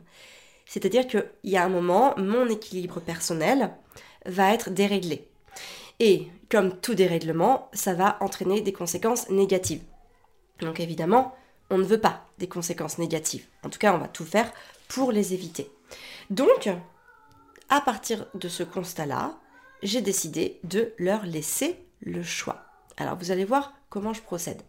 C'est-à-dire 0.66 1.08
qu'il 1.08 1.26
y 1.46 1.58
a 1.58 1.64
un 1.64 1.70
moment, 1.70 2.14
mon 2.18 2.48
équilibre 2.48 3.00
personnel, 3.00 3.72
va 4.28 4.54
être 4.54 4.70
déréglé. 4.70 5.28
Et 6.00 6.28
comme 6.50 6.80
tout 6.80 6.94
dérèglement, 6.94 7.70
ça 7.74 7.94
va 7.94 8.18
entraîner 8.22 8.62
des 8.62 8.74
conséquences 8.74 9.30
négatives. 9.30 9.82
Donc 10.60 10.80
évidemment, 10.80 11.36
on 11.70 11.78
ne 11.78 11.84
veut 11.84 12.00
pas 12.00 12.26
des 12.38 12.48
conséquences 12.48 12.98
négatives. 12.98 13.46
En 13.64 13.70
tout 13.70 13.80
cas, 13.80 13.94
on 13.94 13.98
va 13.98 14.08
tout 14.08 14.26
faire 14.26 14.52
pour 14.88 15.12
les 15.12 15.34
éviter. 15.34 15.70
Donc, 16.30 16.70
à 17.70 17.82
partir 17.82 18.28
de 18.34 18.48
ce 18.48 18.64
constat-là, 18.64 19.38
j'ai 19.84 20.02
décidé 20.02 20.60
de 20.64 20.94
leur 20.98 21.26
laisser 21.26 21.78
le 22.02 22.24
choix. 22.24 22.64
Alors, 22.98 23.18
vous 23.18 23.32
allez 23.32 23.46
voir 23.46 23.74
comment 23.90 24.14
je 24.14 24.22
procède. 24.22 24.62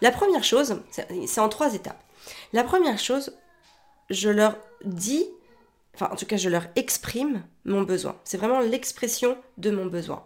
La 0.00 0.10
première 0.10 0.44
chose, 0.44 0.82
c'est 0.90 1.40
en 1.40 1.48
trois 1.48 1.74
étapes. 1.74 2.02
La 2.52 2.64
première 2.64 2.98
chose, 2.98 3.36
je 4.10 4.28
leur 4.28 4.56
dis 4.84 5.26
enfin 5.94 6.08
en 6.12 6.16
tout 6.16 6.26
cas 6.26 6.36
je 6.36 6.48
leur 6.48 6.66
exprime 6.76 7.42
mon 7.64 7.82
besoin. 7.82 8.16
C'est 8.24 8.36
vraiment 8.36 8.60
l'expression 8.60 9.36
de 9.58 9.70
mon 9.70 9.86
besoin. 9.86 10.24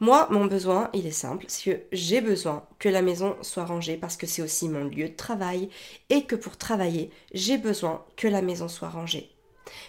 Moi, 0.00 0.26
mon 0.30 0.46
besoin, 0.46 0.90
il 0.92 1.06
est 1.06 1.12
simple, 1.12 1.44
c'est 1.48 1.70
que 1.70 1.80
j'ai 1.92 2.20
besoin 2.20 2.66
que 2.80 2.88
la 2.88 3.00
maison 3.00 3.36
soit 3.42 3.64
rangée 3.64 3.96
parce 3.96 4.16
que 4.16 4.26
c'est 4.26 4.42
aussi 4.42 4.68
mon 4.68 4.84
lieu 4.84 5.08
de 5.08 5.14
travail 5.14 5.70
et 6.10 6.24
que 6.24 6.34
pour 6.34 6.56
travailler, 6.56 7.10
j'ai 7.32 7.58
besoin 7.58 8.04
que 8.16 8.26
la 8.26 8.42
maison 8.42 8.66
soit 8.68 8.88
rangée 8.88 9.34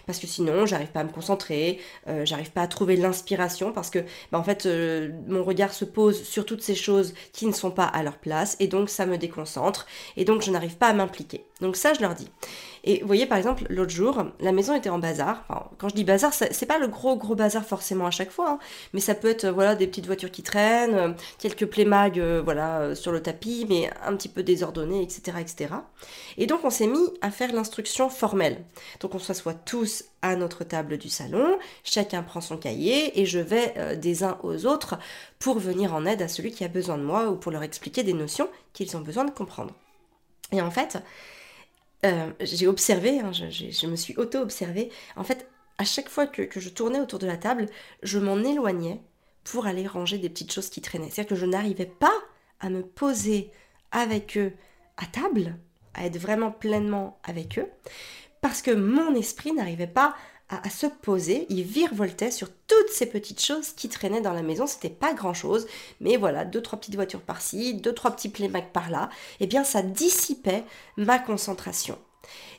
parce 0.06 0.18
que 0.18 0.26
sinon 0.26 0.66
j'arrive 0.66 0.88
pas 0.88 1.00
à 1.00 1.04
me 1.04 1.10
concentrer, 1.12 1.80
euh, 2.08 2.24
j'arrive 2.24 2.50
pas 2.50 2.62
à 2.62 2.66
trouver 2.66 2.96
l'inspiration 2.96 3.72
parce 3.72 3.90
que 3.90 4.00
bah, 4.32 4.38
en 4.38 4.44
fait 4.44 4.66
euh, 4.66 5.10
mon 5.26 5.44
regard 5.44 5.72
se 5.72 5.84
pose 5.84 6.22
sur 6.22 6.46
toutes 6.46 6.62
ces 6.62 6.74
choses 6.74 7.14
qui 7.32 7.46
ne 7.46 7.52
sont 7.52 7.70
pas 7.70 7.84
à 7.84 8.02
leur 8.02 8.18
place 8.18 8.56
et 8.60 8.68
donc 8.68 8.88
ça 8.90 9.06
me 9.06 9.18
déconcentre 9.18 9.86
et 10.16 10.24
donc 10.24 10.42
je 10.42 10.50
n'arrive 10.50 10.76
pas 10.76 10.88
à 10.88 10.92
m'impliquer. 10.92 11.44
Donc 11.60 11.76
ça 11.76 11.94
je 11.94 12.00
leur 12.00 12.14
dis. 12.14 12.30
Et 12.86 13.00
vous 13.00 13.06
voyez 13.06 13.26
par 13.26 13.36
exemple 13.36 13.64
l'autre 13.68 13.90
jour 13.90 14.24
la 14.40 14.52
maison 14.52 14.74
était 14.74 14.88
en 14.88 14.98
bazar. 14.98 15.44
quand 15.76 15.88
je 15.88 15.94
dis 15.94 16.04
bazar 16.04 16.32
c'est 16.32 16.66
pas 16.66 16.78
le 16.78 16.86
gros 16.86 17.16
gros 17.16 17.34
bazar 17.34 17.64
forcément 17.64 18.06
à 18.06 18.10
chaque 18.10 18.30
fois, 18.30 18.50
hein, 18.52 18.58
mais 18.92 19.00
ça 19.00 19.14
peut 19.14 19.28
être 19.28 19.46
voilà 19.48 19.74
des 19.74 19.88
petites 19.88 20.06
voitures 20.06 20.30
qui 20.30 20.42
traînent, 20.42 21.16
quelques 21.38 21.66
playmags 21.66 22.20
voilà 22.44 22.94
sur 22.94 23.10
le 23.10 23.20
tapis 23.20 23.66
mais 23.68 23.90
un 24.04 24.14
petit 24.16 24.28
peu 24.28 24.42
désordonné 24.42 25.02
etc 25.02 25.38
etc. 25.40 25.74
Et 26.38 26.46
donc 26.46 26.60
on 26.64 26.70
s'est 26.70 26.86
mis 26.86 27.10
à 27.20 27.30
faire 27.30 27.52
l'instruction 27.52 28.08
formelle. 28.08 28.64
Donc 29.00 29.14
on 29.14 29.18
s'assoit 29.18 29.54
tous 29.54 30.04
à 30.22 30.36
notre 30.36 30.64
table 30.64 30.98
du 30.98 31.08
salon, 31.08 31.58
chacun 31.84 32.22
prend 32.22 32.40
son 32.40 32.56
cahier 32.56 33.20
et 33.20 33.26
je 33.26 33.38
vais 33.38 33.74
euh, 33.76 33.96
des 33.96 34.24
uns 34.24 34.38
aux 34.42 34.66
autres 34.66 34.98
pour 35.38 35.58
venir 35.58 35.94
en 35.94 36.06
aide 36.06 36.22
à 36.22 36.28
celui 36.28 36.52
qui 36.52 36.64
a 36.64 36.68
besoin 36.68 36.98
de 36.98 37.02
moi 37.02 37.30
ou 37.30 37.36
pour 37.36 37.52
leur 37.52 37.62
expliquer 37.62 38.02
des 38.02 38.12
notions 38.12 38.48
qu'ils 38.72 38.96
ont 38.96 39.00
besoin 39.00 39.24
de 39.24 39.30
comprendre. 39.30 39.74
Et 40.52 40.60
en 40.60 40.70
fait, 40.70 40.98
euh, 42.04 42.30
j'ai 42.40 42.66
observé, 42.66 43.20
hein, 43.20 43.32
je, 43.32 43.86
me 43.86 43.96
suis 43.96 44.16
auto-observé, 44.16 44.90
en 45.16 45.24
fait, 45.24 45.48
à 45.78 45.84
chaque 45.84 46.08
fois 46.08 46.26
que, 46.26 46.42
que 46.42 46.60
je 46.60 46.68
tournais 46.68 47.00
autour 47.00 47.18
de 47.18 47.26
la 47.26 47.36
table, 47.36 47.66
je 48.02 48.18
m'en 48.18 48.38
éloignais 48.38 49.00
pour 49.44 49.66
aller 49.66 49.86
ranger 49.86 50.18
des 50.18 50.28
petites 50.28 50.52
choses 50.52 50.70
qui 50.70 50.80
traînaient. 50.80 51.10
C'est-à-dire 51.10 51.30
que 51.30 51.40
je 51.40 51.46
n'arrivais 51.46 51.86
pas 51.86 52.14
à 52.60 52.70
me 52.70 52.82
poser 52.82 53.50
avec 53.92 54.36
eux 54.36 54.52
à 54.96 55.06
table, 55.06 55.56
à 55.94 56.06
être 56.06 56.18
vraiment 56.18 56.50
pleinement 56.50 57.18
avec 57.24 57.58
eux, 57.58 57.68
parce 58.40 58.62
que 58.62 58.70
mon 58.70 59.14
esprit 59.14 59.52
n'arrivait 59.52 59.86
pas 59.86 60.14
à, 60.48 60.70
se 60.70 60.86
poser, 60.86 61.46
il 61.48 61.62
virevoltait 61.64 62.30
sur 62.30 62.48
toutes 62.68 62.90
ces 62.90 63.06
petites 63.06 63.42
choses 63.42 63.70
qui 63.70 63.88
traînaient 63.88 64.20
dans 64.20 64.32
la 64.32 64.42
maison, 64.42 64.66
c'était 64.66 64.90
pas 64.90 65.12
grand 65.12 65.34
chose, 65.34 65.66
mais 66.00 66.16
voilà, 66.16 66.44
deux, 66.44 66.62
trois 66.62 66.78
petites 66.78 66.94
voitures 66.94 67.20
par-ci, 67.20 67.74
deux, 67.74 67.92
trois 67.92 68.12
petits 68.12 68.28
playmacs 68.28 68.72
par-là, 68.72 69.08
eh 69.40 69.46
bien 69.46 69.64
ça 69.64 69.82
dissipait 69.82 70.64
ma 70.96 71.18
concentration. 71.18 71.98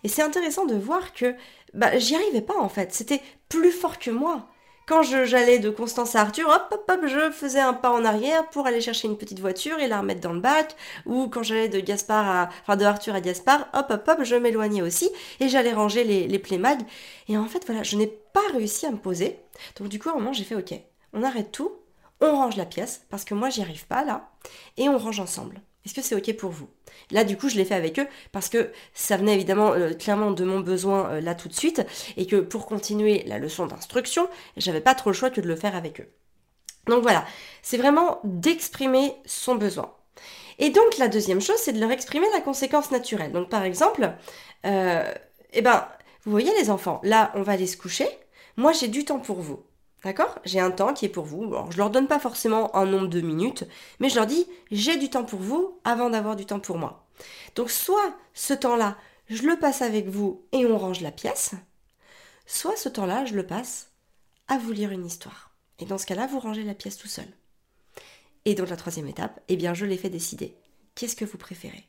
Et 0.03 0.09
c'est 0.09 0.21
intéressant 0.21 0.65
de 0.65 0.75
voir 0.75 1.13
que 1.13 1.33
bah, 1.73 1.97
j'y 1.97 2.15
arrivais 2.15 2.41
pas 2.41 2.57
en 2.57 2.69
fait, 2.69 2.93
c'était 2.93 3.21
plus 3.47 3.71
fort 3.71 3.99
que 3.99 4.11
moi. 4.11 4.49
Quand 4.87 5.03
j'allais 5.03 5.59
de 5.59 5.69
Constance 5.69 6.15
à 6.15 6.21
Arthur, 6.21 6.47
hop, 6.47 6.69
hop, 6.71 6.89
hop, 6.89 7.01
je 7.07 7.29
faisais 7.29 7.59
un 7.59 7.73
pas 7.73 7.91
en 7.91 8.05
arrière 8.05 8.47
pour 8.49 8.67
aller 8.67 8.79
chercher 8.79 9.09
une 9.09 9.17
petite 9.17 9.41
voiture 9.41 9.77
et 9.79 9.87
la 9.89 9.99
remettre 9.99 10.21
dans 10.21 10.31
le 10.31 10.39
bac. 10.39 10.77
Ou 11.05 11.27
quand 11.27 11.43
j'allais 11.43 11.67
de 11.67 11.81
Gaspard 11.81 12.49
à, 12.69 12.71
Arthur 12.85 13.13
à 13.13 13.19
Gaspard, 13.19 13.67
hop, 13.73 13.87
hop, 13.89 14.07
hop, 14.07 14.23
je 14.23 14.35
m'éloignais 14.35 14.81
aussi 14.81 15.09
et 15.41 15.49
j'allais 15.49 15.73
ranger 15.73 16.05
les, 16.05 16.25
les 16.29 16.39
playmags. 16.39 16.83
Et 17.27 17.37
en 17.37 17.47
fait, 17.47 17.65
voilà, 17.65 17.83
je 17.83 17.97
n'ai 17.97 18.07
pas 18.07 18.47
réussi 18.53 18.85
à 18.85 18.91
me 18.91 18.97
poser. 18.97 19.41
Donc 19.77 19.89
du 19.89 19.99
coup, 19.99 20.07
à 20.07 20.13
un 20.13 20.15
moment, 20.15 20.31
j'ai 20.31 20.45
fait 20.45 20.55
OK, 20.55 20.73
on 21.11 21.21
arrête 21.21 21.51
tout, 21.51 21.73
on 22.21 22.31
range 22.31 22.55
la 22.55 22.65
pièce 22.65 23.01
parce 23.09 23.25
que 23.25 23.33
moi, 23.33 23.49
j'y 23.49 23.61
arrive 23.61 23.87
pas 23.87 24.05
là, 24.05 24.29
et 24.77 24.87
on 24.87 24.97
range 24.97 25.19
ensemble. 25.19 25.59
Est-ce 25.87 25.93
que 25.93 26.01
c'est 26.01 26.15
OK 26.15 26.35
pour 26.35 26.51
vous? 26.51 26.67
Là, 27.11 27.23
du 27.23 27.37
coup, 27.37 27.47
je 27.47 27.55
l'ai 27.55 27.63
fait 27.63 27.73
avec 27.73 27.97
eux 27.97 28.07
parce 28.33 28.49
que 28.49 28.71
ça 28.93 29.15
venait 29.15 29.35
évidemment 29.35 29.71
euh, 29.71 29.93
clairement 29.93 30.31
de 30.31 30.43
mon 30.43 30.59
besoin 30.59 31.09
euh, 31.11 31.21
là 31.21 31.33
tout 31.33 31.47
de 31.47 31.53
suite 31.53 31.81
et 32.17 32.27
que 32.27 32.35
pour 32.35 32.65
continuer 32.65 33.23
la 33.25 33.39
leçon 33.39 33.67
d'instruction, 33.67 34.27
j'avais 34.57 34.81
pas 34.81 34.95
trop 34.95 35.11
le 35.11 35.13
choix 35.13 35.29
que 35.29 35.39
de 35.39 35.47
le 35.47 35.55
faire 35.55 35.77
avec 35.77 36.01
eux. 36.01 36.09
Donc 36.87 37.03
voilà, 37.03 37.25
c'est 37.61 37.77
vraiment 37.77 38.19
d'exprimer 38.25 39.13
son 39.25 39.55
besoin. 39.55 39.93
Et 40.59 40.71
donc 40.71 40.97
la 40.97 41.07
deuxième 41.07 41.39
chose, 41.39 41.55
c'est 41.55 41.71
de 41.71 41.79
leur 41.79 41.91
exprimer 41.91 42.27
la 42.33 42.41
conséquence 42.41 42.91
naturelle. 42.91 43.31
Donc 43.31 43.47
par 43.47 43.63
exemple, 43.63 44.11
euh, 44.65 45.09
eh 45.53 45.61
ben, 45.61 45.87
vous 46.25 46.31
voyez 46.31 46.51
les 46.59 46.69
enfants, 46.69 46.99
là 47.03 47.31
on 47.33 47.43
va 47.43 47.53
aller 47.53 47.65
se 47.65 47.77
coucher, 47.77 48.09
moi 48.57 48.73
j'ai 48.73 48.89
du 48.89 49.05
temps 49.05 49.19
pour 49.19 49.39
vous. 49.39 49.63
D'accord? 50.03 50.39
J'ai 50.45 50.59
un 50.59 50.71
temps 50.71 50.93
qui 50.93 51.05
est 51.05 51.09
pour 51.09 51.25
vous. 51.25 51.43
Alors, 51.45 51.71
je 51.71 51.77
leur 51.77 51.89
donne 51.89 52.07
pas 52.07 52.19
forcément 52.19 52.75
un 52.75 52.85
nombre 52.85 53.07
de 53.07 53.21
minutes, 53.21 53.65
mais 53.99 54.09
je 54.09 54.15
leur 54.15 54.27
dis 54.27 54.47
j'ai 54.71 54.97
du 54.97 55.09
temps 55.09 55.25
pour 55.25 55.39
vous 55.39 55.79
avant 55.83 56.09
d'avoir 56.09 56.35
du 56.35 56.45
temps 56.45 56.59
pour 56.59 56.77
moi. 56.77 57.07
Donc 57.55 57.71
soit 57.71 58.15
ce 58.33 58.53
temps-là, 58.53 58.97
je 59.27 59.43
le 59.43 59.57
passe 59.57 59.81
avec 59.81 60.07
vous 60.07 60.45
et 60.51 60.65
on 60.65 60.77
range 60.77 61.01
la 61.01 61.11
pièce, 61.11 61.55
soit 62.45 62.77
ce 62.77 62.89
temps-là, 62.89 63.25
je 63.25 63.33
le 63.33 63.45
passe 63.45 63.91
à 64.47 64.57
vous 64.57 64.71
lire 64.71 64.91
une 64.91 65.05
histoire. 65.05 65.51
Et 65.79 65.85
dans 65.85 65.97
ce 65.97 66.05
cas-là, 66.05 66.27
vous 66.27 66.39
rangez 66.39 66.63
la 66.63 66.75
pièce 66.75 66.97
tout 66.97 67.07
seul. 67.07 67.27
Et 68.45 68.55
donc 68.55 68.69
la 68.69 68.77
troisième 68.77 69.07
étape, 69.07 69.41
eh 69.47 69.57
bien 69.57 69.73
je 69.73 69.85
les 69.85 69.97
fais 69.97 70.09
décider. 70.09 70.55
Qu'est-ce 70.95 71.15
que 71.15 71.25
vous 71.25 71.37
préférez? 71.37 71.85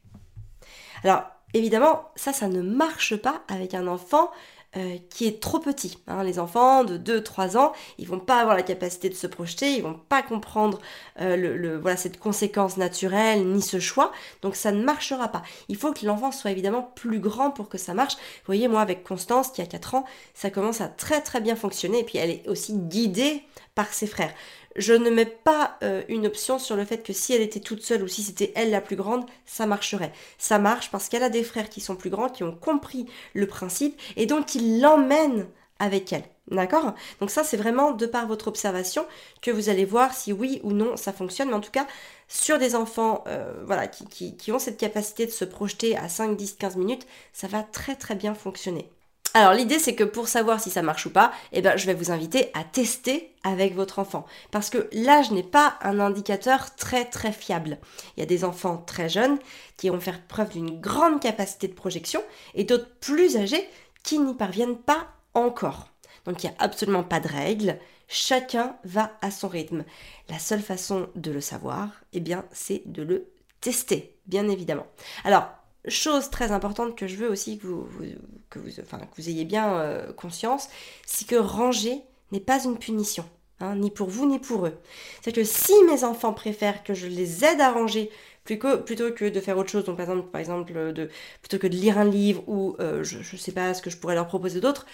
Alors 1.05 1.25
évidemment, 1.55 2.11
ça, 2.17 2.33
ça 2.33 2.49
ne 2.49 2.63
marche 2.63 3.17
pas 3.17 3.43
avec 3.49 3.75
un 3.75 3.87
enfant 3.87 4.31
euh, 4.77 4.99
qui 5.09 5.27
est 5.27 5.41
trop 5.41 5.59
petit. 5.61 5.97
Hein. 6.09 6.23
Les 6.23 6.39
enfants 6.39 6.85
de 6.85 6.99
2-3 6.99 7.57
ans, 7.57 7.73
ils 7.97 8.07
vont 8.07 8.19
pas 8.19 8.39
avoir 8.39 8.55
la 8.55 8.63
capacité 8.63 9.09
de 9.09 9.15
se 9.15 9.27
projeter, 9.27 9.73
ils 9.73 9.83
vont 9.83 9.99
pas 10.11 10.23
comprendre 10.23 10.79
euh, 11.23 11.97
cette 11.97 12.19
conséquence 12.19 12.77
naturelle 12.77 13.47
ni 13.47 13.63
ce 13.63 13.81
choix, 13.81 14.13
donc 14.43 14.57
ça 14.57 14.71
ne 14.71 14.85
marchera 14.85 15.29
pas. 15.29 15.43
Il 15.69 15.77
faut 15.77 15.95
que 15.95 16.05
l'enfant 16.05 16.33
soit 16.33 16.51
évidemment 16.51 16.93
plus 16.95 17.19
grand 17.19 17.51
pour 17.51 17.71
que 17.71 17.79
ça 17.79 17.95
marche. 17.95 18.17
Vous 18.17 18.47
voyez, 18.47 18.69
moi 18.69 18.83
avec 18.83 19.05
Constance 19.05 19.51
qui 19.51 19.63
a 19.63 19.67
4 19.67 19.95
ans, 19.95 20.05
ça 20.35 20.51
commence 20.51 20.83
à 20.83 20.89
très 20.89 21.23
très 21.23 21.41
bien 21.41 21.57
fonctionner 21.57 22.01
et 22.01 22.05
puis 22.05 22.19
elle 22.19 22.31
est 22.31 22.47
aussi 22.47 22.75
guidée 22.75 23.43
par 23.75 23.95
ses 23.95 24.07
frères 24.07 24.35
je 24.79 24.95
ne 24.95 25.11
mets 25.11 25.27
pas 25.27 25.77
euh, 25.83 26.03
une 26.09 26.27
option 26.27 26.59
sur 26.59 26.77
le 26.77 26.85
fait 26.85 27.03
que 27.03 27.13
si 27.13 27.35
elle 27.35 27.43
était 27.43 27.61
toute 27.61 27.83
seule 27.83 28.03
ou 28.03 28.09
si 28.09 28.23
c'était 28.23 28.53
elle 28.55 28.71
la 28.71 28.81
plus 28.81 28.97
grande, 28.97 29.27
ça 29.45 29.67
marcherait. 29.67 30.13
Ça 30.39 30.59
marche 30.59 30.91
parce 30.91 31.09
qu'elle 31.09 31.23
a 31.23 31.31
des 31.31 31.45
frères 31.45 31.69
qui 31.69 31.81
sont 31.81 31.97
plus 31.97 32.11
grands, 32.11 32.29
qui 32.29 32.45
ont 32.45 32.55
compris 32.55 33.07
le 33.35 33.47
principe 33.47 34.01
et 34.17 34.27
donc 34.27 34.55
ils 34.55 34.81
l'emmènent 34.81 35.47
avec 35.79 36.13
elle. 36.13 36.25
D'accord? 36.51 36.95
Donc 37.21 37.31
ça, 37.31 37.45
c'est 37.45 37.59
vraiment 37.59 37.93
de 37.93 38.07
par 38.07 38.27
votre 38.27 38.49
observation 38.49 39.05
que 39.43 39.51
vous 39.51 39.69
allez 39.69 39.85
voir 39.85 40.15
si 40.15 40.33
oui 40.33 40.61
ou 40.63 40.73
non 40.73 40.97
ça 40.97 41.13
fonctionne. 41.13 41.49
Mais 41.49 41.55
en 41.55 41.61
tout 41.61 41.71
cas, 41.71 41.87
sur 42.27 42.59
des 42.59 42.75
enfants 42.75 43.23
euh, 43.27 43.53
voilà, 43.67 43.87
qui, 43.87 44.37
qui 44.37 44.53
ont 44.53 44.59
cette 44.59 44.79
capacité 44.79 45.27
de 45.27 45.31
se 45.31 45.45
projeter 45.45 45.97
à 45.97 46.09
5, 46.09 46.37
10, 46.37 46.55
15 46.55 46.77
minutes, 46.77 47.07
ça 47.33 47.49
va 47.49 47.63
très 47.63 47.97
très 47.97 48.15
bien 48.15 48.35
fonctionner. 48.35 48.91
Alors 49.35 49.53
l'idée 49.53 49.79
c'est 49.79 49.95
que 49.95 50.05
pour 50.05 50.27
savoir 50.27 50.61
si 50.61 50.71
ça 50.71 50.83
marche 50.83 51.07
ou 51.07 51.11
pas, 51.11 51.33
eh 51.53 51.61
ben, 51.61 51.77
je 51.77 51.87
vais 51.87 51.95
vous 51.95 52.11
inviter 52.11 52.51
à 52.55 52.65
tester 52.65 53.35
avec 53.45 53.75
votre 53.75 53.99
enfant. 53.99 54.27
Parce 54.51 54.71
que 54.71 54.89
l'âge 54.93 55.31
n'est 55.31 55.43
pas 55.43 55.79
un 55.83 56.01
indicateur 56.01 56.75
très 56.77 57.05
très 57.05 57.33
fiable. 57.33 57.79
Il 58.17 58.21
y 58.21 58.23
a 58.23 58.27
des 58.27 58.45
enfants 58.45 58.79
très 58.79 59.09
jeunes 59.09 59.39
qui 59.77 59.91
vont 59.91 60.01
faire 60.01 60.23
preuve 60.27 60.51
d'une 60.51 60.81
grande 60.81 61.21
capacité 61.21 61.69
de 61.69 61.75
projection 61.75 62.23
et 62.55 62.65
d'autres 62.65 62.91
plus 63.01 63.37
âgés 63.37 63.69
qui 64.03 64.19
n'y 64.19 64.35
parviennent 64.35 64.79
pas 64.79 65.09
encore. 65.35 65.89
Donc 66.25 66.43
il 66.43 66.47
n'y 66.47 66.53
a 66.53 66.65
absolument 66.65 67.05
pas 67.05 67.21
de 67.21 67.29
règle, 67.29 67.79
chacun 68.09 68.77
va 68.85 69.13
à 69.21 69.31
son 69.31 69.49
rythme. 69.49 69.85
La 70.29 70.39
seule 70.39 70.63
façon 70.63 71.09
de 71.15 71.31
le 71.31 71.41
savoir, 71.41 71.89
eh 72.13 72.21
bien, 72.21 72.45
c'est 72.53 72.83
de 72.87 73.03
le 73.03 73.31
tester, 73.61 74.17
bien 74.27 74.49
évidemment. 74.49 74.87
Alors, 75.25 75.49
chose 75.87 76.31
très 76.31 76.53
importante 76.53 76.97
que 76.97 77.07
je 77.07 77.17
veux 77.17 77.29
aussi 77.29 77.59
que 77.59 77.67
vous, 77.67 79.29
ayez 79.29 79.45
bien 79.45 79.75
euh, 79.75 80.13
conscience, 80.13 80.69
c'est 81.07 81.27
que 81.27 81.37
ranger 81.37 82.03
n'est 82.33 82.41
pas 82.41 82.63
une 82.65 82.79
punition. 82.79 83.25
Hein, 83.61 83.75
ni 83.75 83.91
pour 83.91 84.09
vous 84.09 84.25
ni 84.25 84.39
pour 84.39 84.67
eux. 84.67 84.79
C'est 85.21 85.33
que 85.33 85.43
si 85.43 85.73
mes 85.91 86.05
enfants 86.05 86.33
préfèrent 86.33 86.85
que 86.85 86.95
je 86.95 87.09
les 87.09 87.45
aide 87.45 87.61
à 87.61 87.73
ranger 87.73 88.09
plutôt, 88.45 88.79
plutôt 88.79 89.11
que 89.11 89.25
de 89.25 89.41
faire 89.41 89.59
autre 89.59 89.71
chose, 89.71 89.85
donc 89.85 89.97
par 89.97 90.09
exemple, 90.09 90.31
par 90.31 90.41
exemple 90.41 90.93
de, 90.93 91.11
plutôt 91.43 91.59
que 91.59 91.67
de 91.67 91.75
lire 91.75 91.99
un 91.99 92.05
livre 92.05 92.45
ou 92.47 92.77
euh, 92.79 93.03
je 93.03 93.19
ne 93.19 93.39
sais 93.39 93.51
pas 93.51 93.75
ce 93.75 93.83
que 93.83 93.91
je 93.91 93.97
pourrais 93.97 94.15
leur 94.15 94.29
proposer 94.29 94.61
d'autre, 94.61 94.87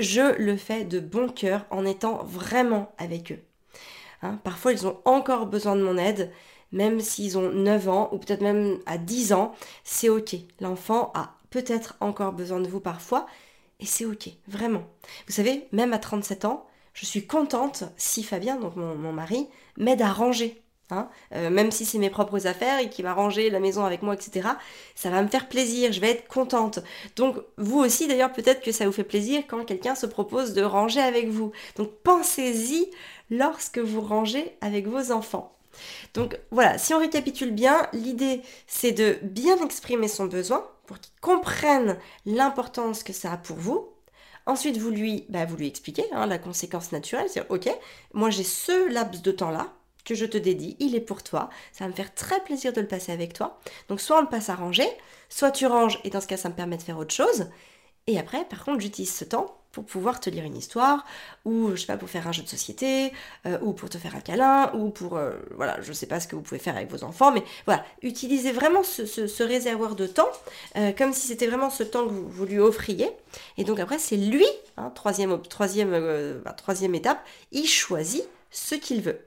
je 0.00 0.36
le 0.36 0.56
fais 0.56 0.84
de 0.84 0.98
bon 0.98 1.28
cœur 1.28 1.64
en 1.70 1.84
étant 1.84 2.24
vraiment 2.24 2.92
avec 2.98 3.30
eux. 3.30 3.38
Hein, 4.22 4.40
parfois 4.42 4.72
ils 4.72 4.86
ont 4.86 4.98
encore 5.04 5.46
besoin 5.46 5.76
de 5.76 5.82
mon 5.82 5.96
aide, 5.96 6.32
même 6.72 7.00
s'ils 7.00 7.38
ont 7.38 7.50
9 7.50 7.88
ans 7.88 8.08
ou 8.12 8.18
peut-être 8.18 8.42
même 8.42 8.78
à 8.86 8.98
10 8.98 9.32
ans, 9.32 9.54
c'est 9.84 10.08
ok. 10.08 10.36
L'enfant 10.60 11.12
a 11.14 11.34
peut-être 11.50 11.96
encore 12.00 12.32
besoin 12.32 12.60
de 12.60 12.68
vous 12.68 12.80
parfois 12.80 13.26
et 13.80 13.86
c'est 13.86 14.04
ok, 14.04 14.30
vraiment. 14.48 14.82
Vous 15.26 15.32
savez, 15.32 15.68
même 15.72 15.92
à 15.92 15.98
37 15.98 16.44
ans, 16.44 16.66
je 16.94 17.06
suis 17.06 17.26
contente 17.26 17.84
si 17.96 18.24
Fabien, 18.24 18.56
donc 18.56 18.74
mon, 18.76 19.12
mari, 19.12 19.46
m'aide 19.76 20.02
à 20.02 20.12
ranger. 20.12 20.60
Hein. 20.90 21.08
Euh, 21.34 21.50
même 21.50 21.70
si 21.70 21.84
c'est 21.84 21.98
mes 21.98 22.10
propres 22.10 22.46
affaires 22.46 22.80
et 22.80 22.88
qu'il 22.88 23.04
va 23.04 23.12
ranger 23.12 23.50
la 23.50 23.60
maison 23.60 23.84
avec 23.84 24.02
moi, 24.02 24.14
etc., 24.14 24.48
ça 24.94 25.10
va 25.10 25.22
me 25.22 25.28
faire 25.28 25.48
plaisir, 25.48 25.92
je 25.92 26.00
vais 26.00 26.10
être 26.10 26.26
contente. 26.26 26.80
Donc 27.14 27.36
vous 27.56 27.78
aussi 27.78 28.08
d'ailleurs 28.08 28.32
peut-être 28.32 28.62
que 28.62 28.72
ça 28.72 28.86
vous 28.86 28.92
fait 28.92 29.04
plaisir 29.04 29.42
quand 29.46 29.64
quelqu'un 29.64 29.94
se 29.94 30.06
propose 30.06 30.54
de 30.54 30.62
ranger 30.62 31.00
avec 31.00 31.28
vous. 31.28 31.52
Donc 31.76 31.90
pensez-y 32.02 32.90
lorsque 33.30 33.78
vous 33.78 34.00
rangez 34.00 34.56
avec 34.60 34.88
vos 34.88 35.12
enfants. 35.12 35.57
Donc 36.14 36.38
voilà, 36.50 36.78
si 36.78 36.94
on 36.94 36.98
récapitule 36.98 37.52
bien, 37.52 37.88
l'idée 37.92 38.42
c'est 38.66 38.92
de 38.92 39.18
bien 39.22 39.56
exprimer 39.64 40.08
son 40.08 40.26
besoin 40.26 40.66
pour 40.86 40.98
qu'il 40.98 41.12
comprenne 41.20 41.98
l'importance 42.26 43.02
que 43.02 43.12
ça 43.12 43.32
a 43.32 43.36
pour 43.36 43.56
vous. 43.56 43.88
Ensuite, 44.46 44.78
vous 44.78 44.90
lui, 44.90 45.26
bah, 45.28 45.44
vous 45.44 45.56
lui 45.56 45.66
expliquez 45.66 46.04
hein, 46.12 46.26
la 46.26 46.38
conséquence 46.38 46.90
naturelle, 46.92 47.28
c'est 47.28 47.46
ok, 47.50 47.68
moi 48.14 48.30
j'ai 48.30 48.44
ce 48.44 48.90
laps 48.90 49.22
de 49.22 49.30
temps-là 49.30 49.74
que 50.06 50.14
je 50.14 50.24
te 50.24 50.38
dédie, 50.38 50.74
il 50.80 50.94
est 50.94 51.02
pour 51.02 51.22
toi, 51.22 51.50
ça 51.70 51.84
va 51.84 51.90
me 51.90 51.94
faire 51.94 52.14
très 52.14 52.40
plaisir 52.40 52.72
de 52.72 52.80
le 52.80 52.86
passer 52.86 53.12
avec 53.12 53.34
toi. 53.34 53.60
Donc 53.88 54.00
soit 54.00 54.18
on 54.18 54.22
le 54.22 54.28
passe 54.28 54.48
à 54.48 54.54
ranger, 54.54 54.88
soit 55.28 55.50
tu 55.50 55.66
ranges 55.66 56.00
et 56.04 56.10
dans 56.10 56.22
ce 56.22 56.26
cas 56.26 56.38
ça 56.38 56.48
me 56.48 56.54
permet 56.54 56.78
de 56.78 56.82
faire 56.82 56.96
autre 56.96 57.14
chose. 57.14 57.48
Et 58.06 58.18
après, 58.18 58.46
par 58.46 58.64
contre, 58.64 58.80
j'utilise 58.80 59.14
ce 59.14 59.26
temps 59.26 59.57
pour 59.72 59.84
pouvoir 59.84 60.20
te 60.20 60.30
lire 60.30 60.44
une 60.44 60.56
histoire, 60.56 61.04
ou 61.44 61.70
je 61.70 61.76
sais 61.76 61.86
pas, 61.86 61.96
pour 61.96 62.08
faire 62.08 62.26
un 62.26 62.32
jeu 62.32 62.42
de 62.42 62.48
société, 62.48 63.12
euh, 63.46 63.58
ou 63.62 63.72
pour 63.72 63.88
te 63.88 63.98
faire 63.98 64.16
un 64.16 64.20
câlin, 64.20 64.72
ou 64.74 64.90
pour, 64.90 65.16
euh, 65.16 65.32
voilà, 65.54 65.80
je 65.82 65.92
sais 65.92 66.06
pas 66.06 66.20
ce 66.20 66.28
que 66.28 66.36
vous 66.36 66.42
pouvez 66.42 66.58
faire 66.58 66.76
avec 66.76 66.90
vos 66.90 67.04
enfants, 67.04 67.32
mais 67.32 67.42
voilà, 67.66 67.84
utilisez 68.02 68.52
vraiment 68.52 68.82
ce, 68.82 69.42
réservoir 69.42 69.94
de 69.94 70.06
temps, 70.06 70.28
euh, 70.76 70.92
comme 70.92 71.12
si 71.12 71.26
c'était 71.26 71.46
vraiment 71.46 71.70
ce 71.70 71.82
temps 71.82 72.06
que 72.06 72.12
vous, 72.12 72.44
lui 72.44 72.58
offriez, 72.58 73.10
et 73.56 73.64
donc 73.64 73.78
après 73.78 73.98
c'est 73.98 74.16
lui, 74.16 74.46
hein, 74.76 74.90
troisième, 74.94 75.36
bah, 75.36 76.52
troisième 76.52 76.94
étape, 76.94 77.20
il 77.52 77.66
choisit 77.66 78.24
ce 78.50 78.74
qu'il 78.74 79.02
veut. 79.02 79.20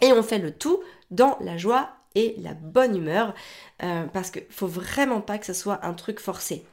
Et 0.00 0.12
on 0.12 0.22
fait 0.22 0.38
le 0.38 0.52
tout 0.52 0.80
dans 1.10 1.36
la 1.40 1.56
joie 1.56 1.90
et 2.14 2.36
la 2.38 2.54
bonne 2.54 2.96
humeur, 2.96 3.34
euh, 3.82 4.04
parce 4.12 4.30
qu'il 4.30 4.46
faut 4.50 4.66
vraiment 4.66 5.20
pas 5.20 5.38
que 5.38 5.46
ce 5.46 5.52
soit 5.52 5.80
un 5.84 5.94
truc 5.94 6.20
forcé. 6.20 6.64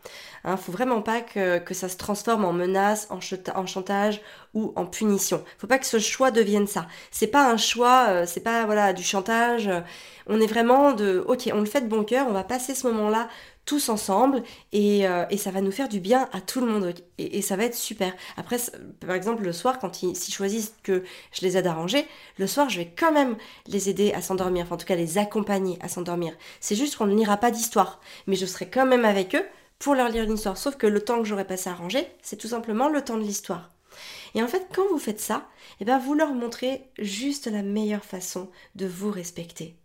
Hein, 0.44 0.58
faut 0.58 0.72
vraiment 0.72 1.02
pas 1.02 1.22
que, 1.22 1.60
que, 1.60 1.74
ça 1.74 1.90
se 1.90 1.98
transforme 1.98 2.46
en 2.46 2.54
menace, 2.54 3.08
en, 3.10 3.20
en, 3.56 3.66
chantage 3.66 4.22
ou 4.54 4.74
en 4.76 4.86
punition. 4.86 5.44
Faut 5.58 5.68
pas 5.68 5.78
que 5.78 5.86
ce 5.86 6.00
choix 6.00 6.32
devienne 6.32 6.68
ça. 6.68 6.88
C'est 7.12 7.28
pas 7.28 7.52
un 7.52 7.58
choix, 7.58 8.08
euh, 8.10 8.26
c'est 8.26 8.42
pas 8.42 8.66
voilà 8.66 8.94
du 8.94 9.04
chantage. 9.04 9.70
on 10.28 10.40
est 10.40 10.48
vraiment 10.48 10.94
de, 10.94 11.24
ok, 11.28 11.50
on 11.54 11.60
le 11.60 11.66
fait 11.66 11.82
de 11.82 11.88
bon 11.88 12.04
cœur, 12.04 12.28
on 12.28 12.34
va 12.34 12.44
passer 12.44 12.76
ce 12.76 12.88
moment-là 12.88 13.28
tous 13.66 13.90
ensemble 13.90 14.44
et, 14.72 15.08
euh, 15.08 15.26
et, 15.30 15.38
ça 15.38 15.52
va 15.52 15.62
nous 15.62 15.72
faire 15.72 15.88
du 15.88 16.00
bien 16.00 16.28
à 16.32 16.42
tout 16.42 16.60
le 16.62 16.68
monde 16.68 16.94
et, 17.18 17.38
et 17.38 17.42
ça 17.42 17.56
va 17.56 17.66
être 17.66 17.76
super. 17.76 18.14
Après, 18.38 18.58
par 19.00 19.16
exemple, 19.16 19.44
le 19.44 19.54
soir, 19.54 19.80
quand 19.80 20.04
ils, 20.04 20.16
s'ils 20.16 20.34
choisissent 20.34 20.74
que 20.84 21.04
je 21.32 21.42
les 21.42 21.58
aide 21.58 21.68
à 21.68 21.74
ranger, 21.74 22.08
le 22.38 22.48
soir, 22.48 22.70
je 22.70 22.80
vais 22.80 22.92
quand 22.98 23.12
même 23.12 23.38
les 23.68 23.90
aider 23.90 24.14
à 24.14 24.22
s'endormir, 24.22 24.66
enfin 24.66 24.76
en 24.76 24.78
tout 24.78 24.86
cas 24.86 24.96
les 24.96 25.18
accompagner 25.18 25.78
à 25.82 25.90
s'endormir. 25.90 26.34
C'est 26.60 26.76
juste 26.76 26.96
qu'on 26.96 27.08
ne 27.08 27.16
lira 27.16 27.38
pas 27.38 27.52
d'histoire, 27.52 28.00
mais 28.28 28.36
je 28.36 28.46
serai 28.46 28.70
quand 28.70 28.86
même 28.86 29.06
avec 29.06 29.36
eux 29.36 29.46
pour 29.80 29.96
leur 29.96 30.10
lire 30.10 30.24
une 30.24 30.34
histoire. 30.34 30.58
Sauf 30.58 30.76
que 30.76 30.88
le 30.88 31.02
temps 31.02 31.20
que 31.20 31.28
j'aurai 31.28 31.46
passé 31.46 31.70
à 31.70 31.74
ranger, 31.74 32.08
c'est 32.22 32.38
tout 32.38 32.48
simplement 32.48 32.90
le 32.90 33.04
temps 33.04 33.18
de 33.18 33.24
l'histoire. 33.24 33.70
Et 34.36 34.42
en 34.42 34.48
fait, 34.48 34.68
quand 34.74 34.88
vous 34.90 35.00
faites 35.00 35.20
ça, 35.20 35.48
eh 35.80 35.86
ben, 35.86 36.00
vous 36.00 36.14
leur 36.14 36.34
montrez 36.34 36.90
juste 37.00 37.48
la 37.48 37.62
meilleure 37.62 38.06
façon 38.06 38.50
de 38.76 38.86
vous 38.86 39.12
respecter. 39.12 39.76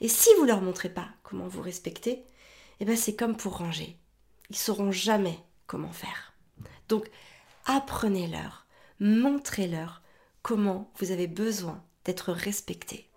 Et 0.00 0.08
si 0.08 0.28
vous 0.38 0.44
leur 0.44 0.60
montrez 0.60 0.88
pas 0.88 1.08
comment 1.22 1.48
vous 1.48 1.62
respecter, 1.62 2.24
eh 2.84 2.86
ben 2.86 2.98
c'est 2.98 3.16
comme 3.16 3.34
pour 3.34 3.56
ranger. 3.56 3.98
Ils 4.50 4.56
sauront 4.56 4.92
jamais 4.92 5.38
comment 5.66 5.90
faire. 5.90 6.34
Donc, 6.90 7.10
apprenez-leur, 7.64 8.66
montrez-leur 9.00 10.02
comment 10.42 10.92
vous 10.98 11.10
avez 11.10 11.26
besoin 11.26 11.82
d'être 12.04 12.30
respecté. 12.30 13.08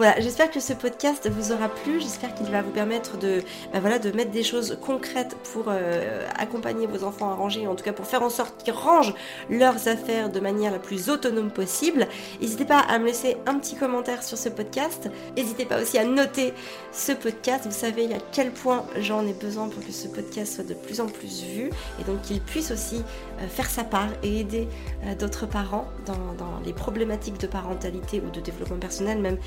Voilà, 0.00 0.18
j'espère 0.18 0.50
que 0.50 0.60
ce 0.60 0.72
podcast 0.72 1.28
vous 1.30 1.52
aura 1.52 1.68
plu, 1.68 2.00
j'espère 2.00 2.32
qu'il 2.32 2.46
va 2.46 2.62
vous 2.62 2.70
permettre 2.70 3.18
de, 3.18 3.42
bah 3.70 3.80
voilà, 3.80 3.98
de 3.98 4.10
mettre 4.12 4.30
des 4.30 4.42
choses 4.42 4.78
concrètes 4.80 5.36
pour 5.52 5.64
euh, 5.68 6.26
accompagner 6.38 6.86
vos 6.86 7.04
enfants 7.04 7.30
à 7.30 7.34
ranger, 7.34 7.66
en 7.66 7.74
tout 7.74 7.84
cas 7.84 7.92
pour 7.92 8.06
faire 8.06 8.22
en 8.22 8.30
sorte 8.30 8.64
qu'ils 8.64 8.72
rangent 8.72 9.12
leurs 9.50 9.88
affaires 9.88 10.30
de 10.30 10.40
manière 10.40 10.72
la 10.72 10.78
plus 10.78 11.10
autonome 11.10 11.50
possible. 11.50 12.08
N'hésitez 12.40 12.64
pas 12.64 12.78
à 12.78 12.98
me 12.98 13.04
laisser 13.04 13.36
un 13.44 13.58
petit 13.58 13.76
commentaire 13.76 14.22
sur 14.22 14.38
ce 14.38 14.48
podcast, 14.48 15.10
n'hésitez 15.36 15.66
pas 15.66 15.78
aussi 15.82 15.98
à 15.98 16.04
noter 16.06 16.54
ce 16.92 17.12
podcast, 17.12 17.66
vous 17.66 17.70
savez 17.70 18.06
à 18.14 18.18
quel 18.32 18.52
point 18.52 18.86
j'en 19.00 19.26
ai 19.26 19.34
besoin 19.34 19.68
pour 19.68 19.84
que 19.84 19.92
ce 19.92 20.08
podcast 20.08 20.54
soit 20.54 20.64
de 20.64 20.72
plus 20.72 21.02
en 21.02 21.08
plus 21.08 21.42
vu 21.42 21.68
et 22.00 22.04
donc 22.04 22.22
qu'il 22.22 22.40
puisse 22.40 22.70
aussi 22.70 23.02
euh, 23.42 23.48
faire 23.48 23.68
sa 23.68 23.84
part 23.84 24.08
et 24.22 24.40
aider 24.40 24.66
euh, 25.04 25.14
d'autres 25.14 25.44
parents 25.44 25.88
dans, 26.06 26.16
les 26.64 26.72
problématiques 26.72 27.38
de 27.38 27.46
parentalité 27.46 28.22
ou 28.26 28.30
de 28.30 28.40
développement 28.40 28.78
personnel 28.78 29.18
même 29.18 29.38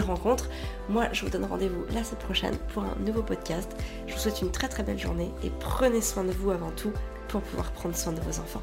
rencontre. 0.00 0.48
Moi, 0.88 1.06
je 1.12 1.24
vous 1.24 1.30
donne 1.30 1.44
rendez-vous 1.44 1.84
la 1.92 2.04
semaine 2.04 2.20
prochaine 2.20 2.56
pour 2.72 2.84
un 2.84 2.96
nouveau 3.04 3.22
podcast. 3.22 3.70
Je 4.06 4.14
vous 4.14 4.18
souhaite 4.18 4.40
une 4.42 4.50
très 4.50 4.68
très 4.68 4.82
belle 4.82 4.98
journée 4.98 5.30
et 5.42 5.50
prenez 5.60 6.00
soin 6.00 6.24
de 6.24 6.32
vous 6.32 6.50
avant 6.50 6.70
tout 6.70 6.92
pour 7.28 7.40
pouvoir 7.42 7.70
prendre 7.72 7.96
soin 7.96 8.12
de 8.12 8.20
vos 8.20 8.40
enfants. 8.40 8.62